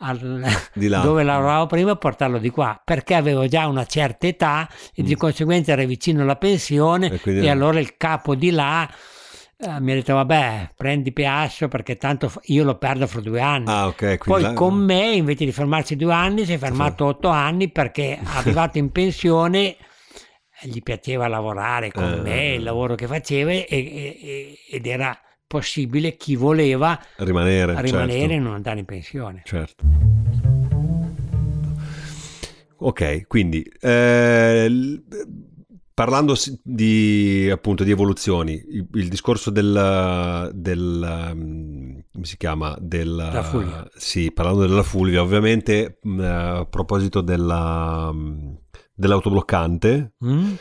[0.00, 0.42] al-
[0.74, 5.02] Di dove lavoravo prima e portarlo di qua perché avevo già una certa età e
[5.02, 5.18] di Mm.
[5.18, 8.86] conseguenza era vicino alla pensione E e, allora il capo di là
[9.56, 13.66] eh, mi ha detto vabbè prendi Piasso perché tanto io lo perdo fra due anni
[13.68, 17.04] Ah, ok, quindi poi là- con me invece di fermarsi due anni si è fermato
[17.06, 19.76] otto anni perché arrivato in pensione
[20.62, 22.20] gli piaceva lavorare con Eh.
[22.20, 28.32] me, il lavoro che faceva e- e- ed era possibile chi voleva rimanere, rimanere certo.
[28.34, 29.42] e non andare in pensione.
[29.44, 29.84] Certo.
[32.78, 34.68] Ok, quindi eh,
[35.94, 42.76] parlando di appunto di evoluzioni, il, il discorso del, del um, come si chiama?
[42.80, 43.88] Del, La Fulvia.
[43.94, 48.58] Sì, parlando della Fulvia, ovviamente mh, a proposito della, mh,
[48.92, 50.54] dell'autobloccante, Mm?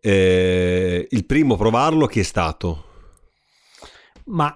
[0.00, 2.84] eh, il primo a provarlo chi è stato?
[4.26, 4.54] Ma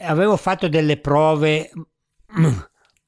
[0.00, 1.70] avevo fatto delle prove
[2.38, 2.58] mm,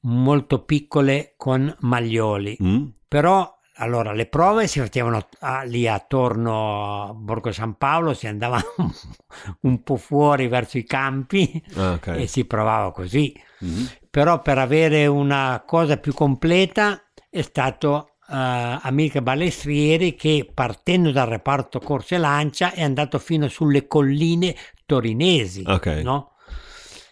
[0.01, 2.85] molto piccole con Maglioli, Mm?
[3.07, 8.61] però allora le prove si facevano ah, lì attorno a Borgo San Paolo, si andava
[9.61, 12.07] un po' fuori verso i campi Ah, ok.
[12.07, 13.33] e si provava così.
[13.59, 13.89] Mhm.
[14.09, 18.33] però per avere una cosa più completa è stato eh,
[18.81, 24.55] Amica Balestrieri che partendo dal reparto Corse Lancia è andato fino sulle colline
[24.85, 25.85] torinesi Ok.
[26.03, 26.31] no?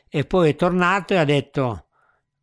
[0.10, 1.86] e poi è tornato e ha detto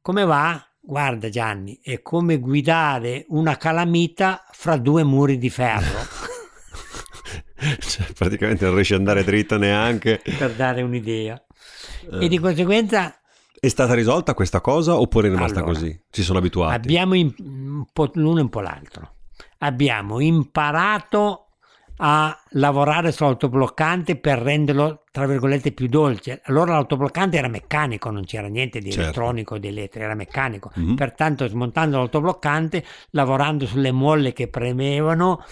[0.00, 0.60] come va?
[0.88, 5.98] Guarda Gianni, è come guidare una calamita fra due muri di ferro,
[7.80, 10.22] Cioè, praticamente non riesce ad andare dritto neanche.
[10.38, 11.42] per dare un'idea.
[12.12, 12.24] Eh.
[12.26, 13.18] E di conseguenza
[13.58, 16.00] È stata risolta questa cosa oppure è rimasta Allora, così?
[16.08, 16.74] Si sono abituati?
[16.76, 19.14] Abbiamo im- un po' l'uno e un po' l'altro.
[19.58, 21.45] Abbiamo imparato
[21.98, 26.40] a lavorare sull'autobloccante per renderlo, tra virgolette, più dolce.
[26.44, 29.02] Allora l'autobloccante era meccanico, non c'era niente di Certo.
[29.02, 30.70] elettronico, di elettrico, era meccanico.
[30.74, 30.94] Mhm.
[30.94, 35.42] Pertanto smontando l'autobloccante, lavorando sulle molle che premevano,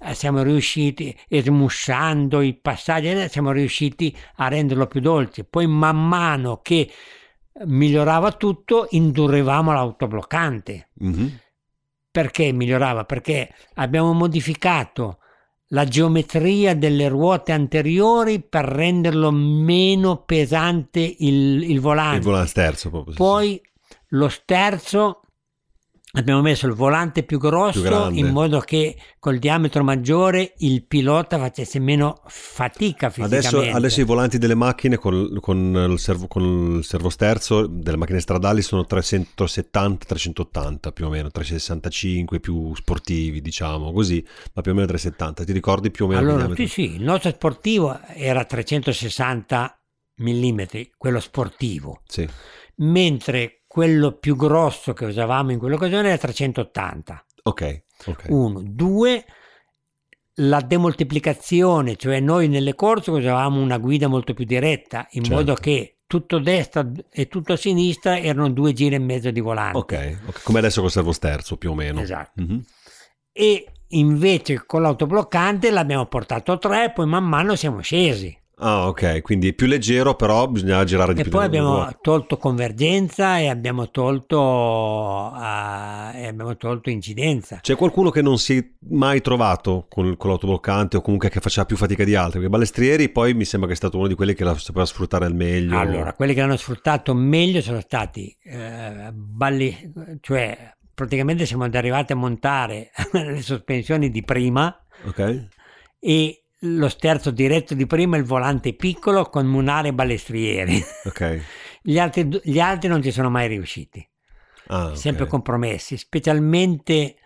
[0.00, 5.44] eh, siamo riusciti, e smussando i passaggi, eh, siamo riusciti a renderlo più dolce.
[5.44, 6.90] Poi man mano che
[7.64, 10.88] migliorava tutto, indurivamo l'autobloccante.
[10.94, 11.38] Mhm.
[12.10, 13.04] Perché migliorava?
[13.04, 15.18] Perché abbiamo modificato
[15.72, 22.16] la geometria delle ruote anteriori per renderlo meno pesante il, il volante.
[22.18, 23.12] Il volante sterzo proprio.
[23.12, 23.60] sì, Poi
[24.08, 25.22] lo sterzo
[26.14, 31.38] abbiamo messo il volante più grosso Più in modo che col diametro maggiore il pilota
[31.38, 33.22] facesse meno fatica sì.
[33.22, 33.76] Adesso, fisicamente.
[33.76, 38.20] adesso i volanti delle macchine con, con il servo, con il servo sterzo delle macchine
[38.20, 44.86] stradali sono 370-380 più o meno, 365 più sportivi diciamo così, ma più o meno
[44.86, 45.44] 370.
[45.44, 49.80] Ti ricordi più o meno Allora, sì, sì, il nostro sportivo era 360
[50.22, 50.60] mm,
[50.98, 52.28] quello sportivo, Sì.
[52.76, 57.24] mentre quello più grosso che usavamo in quell'occasione era 380.
[57.44, 58.24] Ok, ok.
[58.28, 59.24] Uno, due,
[60.34, 65.38] la demoltiplicazione, cioè noi nelle corse usavamo una guida molto più diretta, in Certo.
[65.38, 69.40] modo che tutto a destra e tutto a sinistra erano due giri e mezzo di
[69.40, 69.78] volante.
[69.78, 70.42] Ok, ok.
[70.42, 72.02] come adesso col servo sterzo più o meno.
[72.02, 72.42] Esatto.
[72.42, 72.62] Mhm.
[73.32, 78.38] E invece con l'autobloccante l'abbiamo portato a tre, poi man mano siamo scesi.
[78.64, 81.32] Ah, ok, quindi è più leggero, però bisogna girare di E più.
[81.32, 87.58] poi delle abbiamo tolto convergenza e abbiamo tolto, eh, e abbiamo tolto incidenza.
[87.60, 91.66] C'è qualcuno che non si è mai trovato con, con l'autobloccante o comunque che faceva
[91.66, 92.34] più fatica di altri?
[92.34, 95.24] Perché Balestrieri poi mi sembra che è stato uno di quelli che la sapeva sfruttare
[95.24, 95.76] al meglio.
[95.78, 102.16] Allora, quelli che l'hanno sfruttato meglio sono stati eh, balli, cioè praticamente siamo arrivati a
[102.16, 105.48] montare le sospensioni di prima Ok?
[105.98, 110.82] e lo sterzo diretto di prima, il volante piccolo con munare e balestrieri.
[111.04, 111.40] Ok.
[111.84, 114.08] Gli altri, gli altri non ci sono mai riusciti,
[114.68, 117.16] Ah, sempre compromessi, specialmente,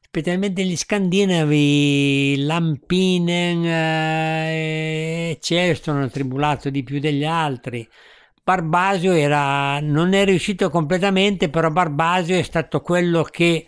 [0.00, 7.88] specialmente gli scandinavi, Lampinen eh, e Ceston hanno tribulato di più degli altri.
[8.40, 13.66] Barbasio era, non è riuscito completamente, però Barbasio è stato quello che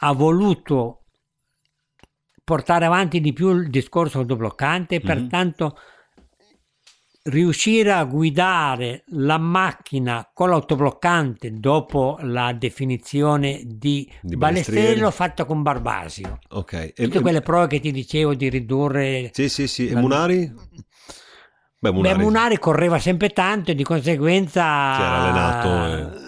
[0.00, 1.03] ha voluto
[2.44, 5.06] portare avanti di più il discorso autobloccante e Mhm.
[5.06, 5.78] pertanto
[7.24, 15.62] riuscire a guidare la macchina con l'autobloccante dopo la definizione di, Di l'ho fatta con
[15.62, 16.38] Barbasio.
[16.50, 16.72] Ok.
[16.74, 19.30] E- Tutte quelle prove che ti dicevo di ridurre...
[19.32, 19.88] Sì, sì, sì.
[19.88, 20.52] E Munari?
[21.78, 24.94] Beh, Munari, Beh, Munari correva sempre tanto e di conseguenza...
[24.94, 25.68] si era allenato
[26.18, 26.23] e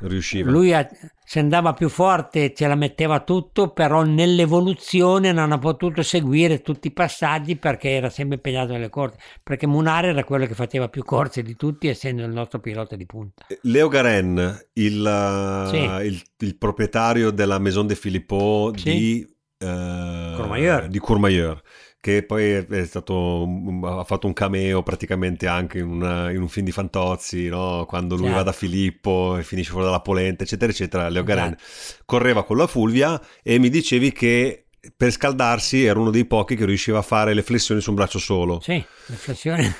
[0.00, 0.50] riusciva.
[0.50, 0.88] Lui ha-
[1.24, 6.88] se andava più forte ce la metteva tutto, però nell'evoluzione non ha potuto seguire tutti
[6.88, 9.18] i passaggi perché era sempre impegnato nelle corse.
[9.42, 13.06] Perché Munari era quello che faceva più corse di tutti, essendo il nostro pilota di
[13.06, 13.46] punta.
[13.62, 15.76] Leo Garen, il, Sì.
[16.06, 18.90] il- il proprietario della Maison de Philippot Sì.
[18.90, 20.88] di, eh, Courmayeur.
[20.88, 21.60] di Courmayeur,
[22.00, 23.46] che poi è- stato,
[23.84, 27.84] ha fatto un cameo praticamente anche in, una- in un film di Fantozzi, no?
[27.86, 28.38] quando lui Certo.
[28.38, 31.08] va da Filippo e finisce fuori dalla polenta, eccetera, eccetera.
[31.08, 32.02] Leo Garen Esatto.
[32.06, 34.64] correva con la Fulvia e mi dicevi che
[34.96, 38.18] per scaldarsi era uno dei pochi che riusciva a fare le flessioni su un braccio
[38.18, 38.60] solo.
[38.62, 38.72] Sì,
[39.06, 39.70] le flessioni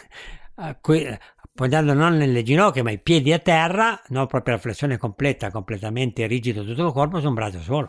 [0.81, 5.51] que- appoggiando non nelle ginocchia ma i piedi a terra, no, proprio la flessione completa,
[5.51, 7.89] completamente rigido tutto il corpo su un braccio solo.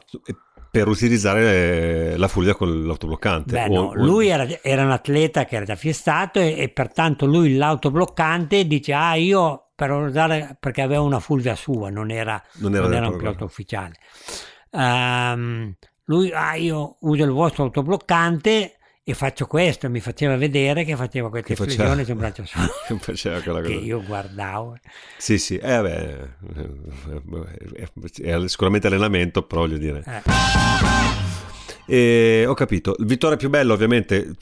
[0.72, 3.54] Per utilizzare eh, la Fulvia con l'autobloccante.
[3.54, 7.26] Beh, O- no, lui era, era un atleta che era già fiestato e, e pertanto
[7.26, 12.74] lui l'autobloccante dice ah io per usare perché aveva una fulvia sua, non era, Non
[12.76, 13.96] era non era un pilota ufficiale.
[14.72, 20.96] Ehm, lui ah io uso il vostro autobloccante e faccio questo, mi faceva vedere che
[20.96, 22.68] faceva queste Che flessioni su un braccio solo.
[22.88, 23.86] che faceva quella che cosa.
[23.86, 24.78] io guardavo.
[25.18, 26.20] Sì, sì, eh, beh,
[27.78, 27.90] eh,
[28.22, 30.04] è sicuramente allenamento, però voglio dire.
[30.06, 30.22] Eh.
[31.88, 32.96] E ho capito.
[33.00, 34.36] Vittoria più bella, ovviamente,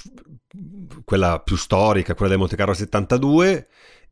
[1.06, 3.68] quella più storica, quella del Monte Carlo 72,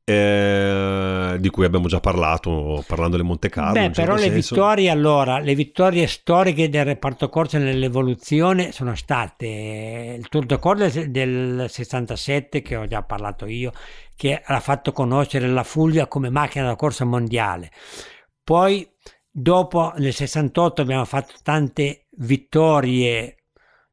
[0.10, 3.74] eh, di cui abbiamo già parlato parlando del Monte Carlo.
[3.74, 4.55] Beh, certo però le senso.
[4.55, 11.12] vittorie allora, le vittorie storiche del reparto corse nell'evoluzione sono state il Tour de Corse
[11.12, 13.74] del 67 che ho già parlato io,
[14.16, 17.70] che ha fatto conoscere la Fulvia come macchina da corsa mondiale.
[18.41, 18.89] Poi
[19.30, 23.36] dopo nel 68 abbiamo fatto tante vittorie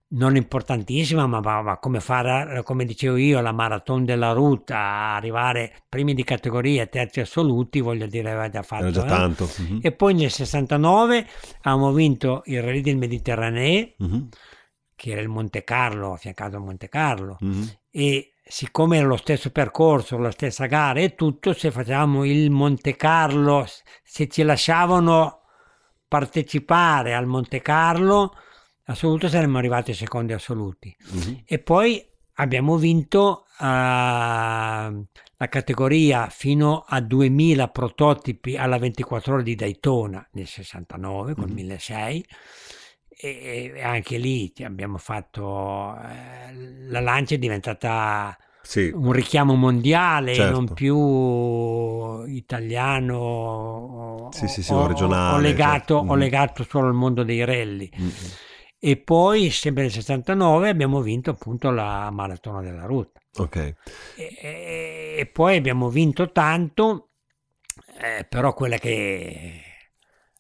[0.09, 5.85] non importantissima, ma, ma- ma come fare, come dicevo io, la maratona della ruta, arrivare
[5.89, 8.83] primi di categoria, terzi assoluti, voglio dire, aveva già fatto.
[8.85, 9.09] Era già eh.
[9.09, 9.49] tanto.
[9.59, 9.79] mhm.
[9.83, 11.27] E poi nel 69
[11.63, 14.29] abbiamo vinto il Rally del Mediterraneo, Mhm,
[14.97, 17.69] che era il Monte Carlo, affiancato al Monte Carlo, mhm.
[17.91, 22.95] e siccome era lo stesso percorso, la stessa gara e tutto, se facevamo il Monte
[22.95, 23.67] Carlo,
[24.03, 25.41] se ci lasciavano
[26.07, 28.33] partecipare al Monte Carlo,
[28.85, 30.95] assoluto saremmo arrivati secondi assoluti.
[31.13, 31.43] Mhm.
[31.47, 32.05] E poi
[32.35, 40.47] abbiamo vinto eh, la categoria fino a 2000 prototipi alla 24 ore di Daytona nel
[40.47, 41.55] 69 con Mhm.
[41.55, 42.27] 1600
[43.17, 46.53] e, e anche lì abbiamo fatto eh,
[46.89, 50.51] la Lancia è diventata Sì, un richiamo mondiale Certo.
[50.53, 55.97] non più italiano o, Sì, sì, sì, o- o regionale, o legato, certo.
[55.99, 56.19] o Mhm.
[56.19, 58.13] legato solo al mondo dei rally Mhm.
[58.87, 63.57] E poi sempre nel 69 abbiamo vinto appunto la maratona della ruta ok.
[63.57, 64.37] e,
[65.17, 67.13] e- poi abbiamo vinto tanto
[67.99, 69.63] eh, però quella che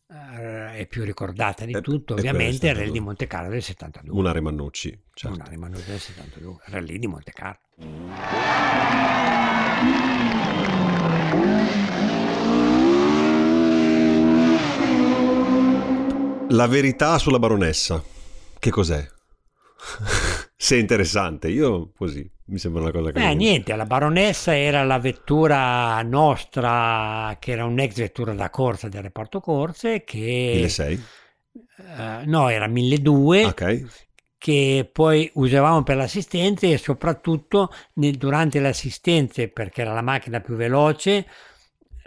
[0.07, 3.01] eh, è più ricordata di tutto è quella ovviamente è il Rally di 72.
[3.01, 5.36] Monte Carlo del 72 Una Remannucci, certo.
[5.36, 7.62] una rimanuta del 72 Rally di Monte Carlo
[16.51, 18.05] La verità sulla baronessa,
[18.65, 19.07] che cos'è?
[20.57, 23.21] Se è interessante, io così mi sembra una cosa che...
[23.21, 29.03] Beh, niente, la baronessa era la vettura nostra, che era un'ex vettura da corsa del
[29.03, 30.53] reparto corse, che...
[30.55, 31.03] 1600,
[31.77, 34.05] eh, no, era 1200, ok.
[34.39, 40.41] che poi usavamo per l'assistenza e soprattutto nel- durante le assistenze, perché era la macchina
[40.41, 41.27] più veloce,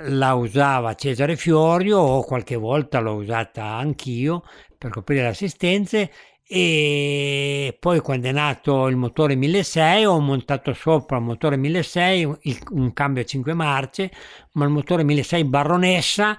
[0.07, 4.43] la usava Cesare Fiorio o qualche volta l'ho usata anch'io
[4.75, 6.11] per coprire le assistenze
[6.49, 12.61] e poi quando è nato il motore 1600 ho montato sopra il motore 1600 il-
[12.71, 14.11] un cambio a 5 marce
[14.53, 16.37] ma il motore 1600 Baronessa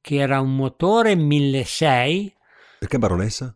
[0.00, 2.32] che era un motore 1600
[2.78, 3.52] Perché baronessa?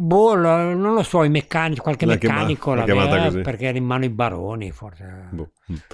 [0.00, 3.78] Boh, lo- non lo so, i meccanici, qualche chiama- meccanico l'ha chiamata l'aveva perché era
[3.78, 5.28] in mano i baroni, forse.
[5.32, 5.50] Boh.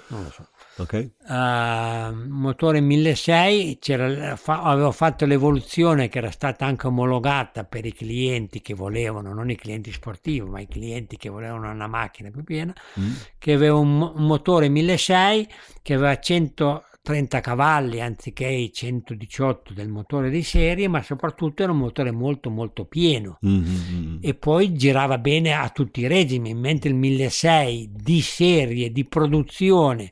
[0.08, 0.48] Non lo so.
[0.76, 0.92] Ok.
[0.92, 7.92] Eh, motore 1600 c'era- fa- avevo fatto l'evoluzione che era stata anche omologata per i
[7.92, 12.42] clienti che volevano, non i clienti sportivi, ma i clienti che volevano una macchina più
[12.42, 13.12] piena, Mm.
[13.38, 20.28] che aveva un, un motore 1600 che aveva 130 cavalli anziché i 118 del motore
[20.30, 24.16] di serie, ma soprattutto era un motore molto molto pieno Mm, mm, mm.
[24.22, 30.10] e poi girava bene a tutti i regimi, mentre il 1600 di serie, di produzione,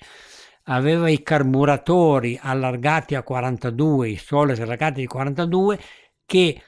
[0.64, 5.78] aveva i carburatori allargati a 42, i soles allargati di 42,
[6.24, 6.62] che eh,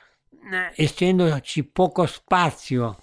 [0.75, 2.99] essendoci poco spazio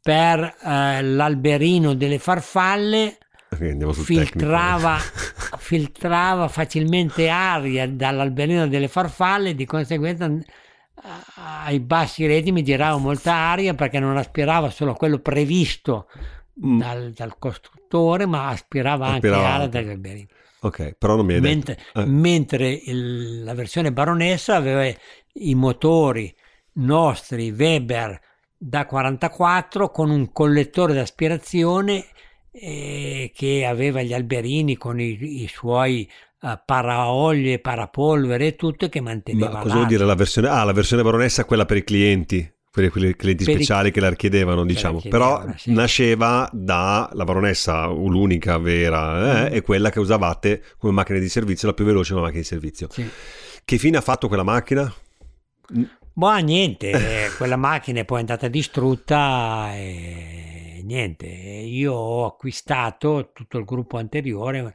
[0.00, 3.18] per eh, l'alberino delle farfalle,
[3.92, 4.96] filtrava,
[5.58, 10.30] filtrava facilmente aria dall'alberino delle farfalle, di conseguenza
[11.66, 16.06] ai bassi retimi girava molta aria perché non aspirava solo quello previsto
[16.62, 16.78] Mm.
[16.78, 17.83] dal, dal costruttore,
[18.26, 20.28] ma aspirava, Aspirava anche dagli alberini.
[20.60, 21.40] Ok, però non mi hai.
[21.40, 24.84] Mentre, Eh, mentre il- la versione baronessa aveva
[25.34, 26.34] i motori
[26.74, 28.18] nostri Weber
[28.56, 32.06] da 44 con un collettore d'aspirazione
[32.50, 36.08] eh, che aveva gli alberini con i, i suoi
[36.40, 40.48] eh, paraolio, parapolvere e tutto che manteneva ma cosa vuol dire la versione?
[40.48, 42.53] Ah, la versione baronessa, quella per i clienti.
[42.74, 44.98] Per i quelli- clienti Per i- speciali che la richiedevano, diciamo.
[44.98, 45.72] chiedevano, Però sì.
[45.72, 49.54] nasceva dalla baronessa, l'unica vera, eh, Mm.
[49.54, 52.88] e quella che usavate come macchina di servizio, la più veloce come macchina di servizio.
[52.90, 53.08] Sì.
[53.64, 54.92] Che fine ha fatto quella macchina?
[56.16, 61.26] Boh, niente, eh, quella macchina è poi andata distrutta e niente.
[61.26, 64.74] Io ho acquistato tutto il gruppo anteriore,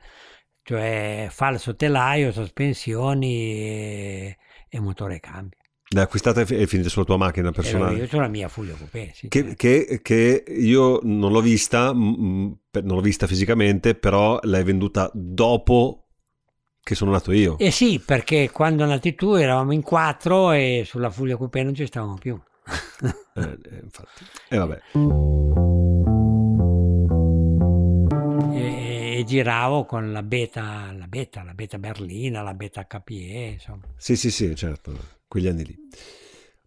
[0.63, 4.37] cioè falso telaio, sospensioni e,
[4.69, 5.57] e motore cambio.
[5.91, 7.97] L'hai acquistata e è finita sulla tua macchina Ero personale?
[7.97, 9.55] io sulla mia Fulvio Coupé, sì, Che, certo.
[9.55, 16.05] che- che io non l'ho vista, non l'ho vista fisicamente, però l'hai venduta dopo
[16.79, 17.57] che sono nato io.
[17.57, 21.85] Eh sì, perché quando nati tu eravamo in quattro e sulla Fulvio Coupé non ci
[21.87, 22.39] stavamo più.
[23.39, 24.25] Eh, eh, infatti.
[24.49, 24.81] E vabbè.
[28.53, 33.83] e, e giravo con la beta, la beta, la beta berlina, la beta KPE, insomma.
[33.95, 34.91] Sì, sì, sì, certo,
[35.29, 35.77] quegli anni lì.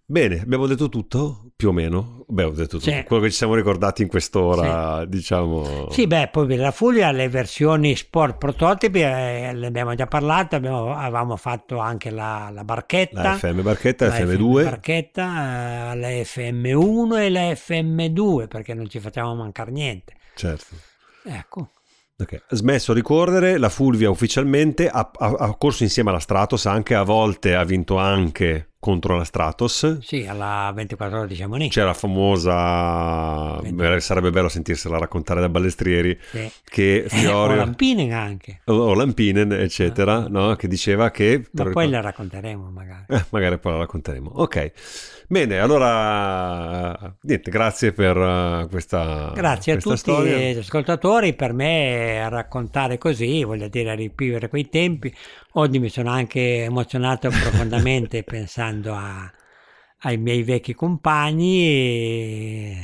[0.04, 2.24] Bene, abbiamo detto tutto, più o meno.
[2.28, 2.90] Beh, ho detto tutto.
[2.90, 3.02] Sì.
[3.04, 5.90] Quello che ci siamo ricordati in quest'ora, diciamo...
[5.90, 10.56] Sì, beh, poi per la Fulvia le versioni sport prototipi eh, ne abbiamo già parlato,
[10.56, 13.22] abbiamo- avevamo fatto anche la, la barchetta.
[13.22, 14.62] La FM barchetta, la la FM2.
[14.64, 20.14] barchetta, eh, la FM1 e la FM2 perché non ci facciamo mancare niente.
[20.34, 20.74] Certo.
[21.24, 21.70] Ecco.
[22.22, 22.42] Ok.
[22.48, 26.94] Ha smesso di correre, la Fulvia ufficialmente ha, ha- ha corso insieme alla Stratos, anche
[26.94, 30.00] a volte ha vinto anche contro la Stratos.
[30.00, 31.70] Sì, alla 24 ore di Chamonix.
[31.72, 36.50] C'era la famosa, beh, sarebbe bello sentirsela raccontare da Ballestrieri, Sì.
[36.64, 38.60] che Eh, o Fiorio, Lampinen anche.
[38.64, 40.56] o, o Lampinen, eccetera, no?
[40.56, 41.46] che diceva che...
[41.52, 41.90] Ma poi ricordi?
[41.90, 43.04] la racconteremo magari.
[43.08, 44.32] Eh, magari poi la racconteremo.
[44.34, 44.72] Ok,
[45.28, 50.52] bene, allora niente, grazie per eh, questa, Grazie a questa tutti storia.
[50.52, 55.14] gli ascoltatori, per me raccontare così, voglio dire, rivivere quei tempi.
[55.54, 59.30] Oggi mi sono anche emozionato profondamente pensando a-
[60.04, 62.76] ai miei vecchi compagni e,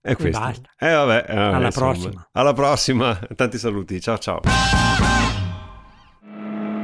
[0.00, 0.40] E questo.
[0.40, 0.70] basta.
[0.78, 1.90] Eh, vabbè, eh, Alla insomma.
[1.92, 2.28] prossima.
[2.32, 4.40] Alla prossima, tanti saluti, ciao ciao.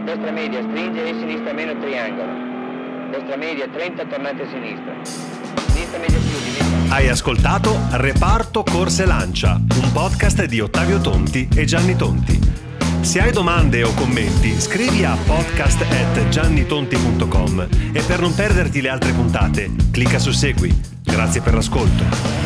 [0.04, 2.44] Destra media, stringere e sinistra meno triangolo.
[3.10, 4.94] Destra media, 30, tornate a sinistra.
[5.72, 6.94] Sinistra media più, diventa.
[6.94, 12.64] Hai ascoltato Reparto Corse Lancia, un podcast di Ottavio Tonti e Gianni Tonti.
[13.06, 19.70] Se hai domande o commenti, scrivi a podcast@giannitonti.com e per non perderti le altre puntate,
[19.92, 20.76] clicca su Segui.
[21.04, 22.45] Grazie per l'ascolto.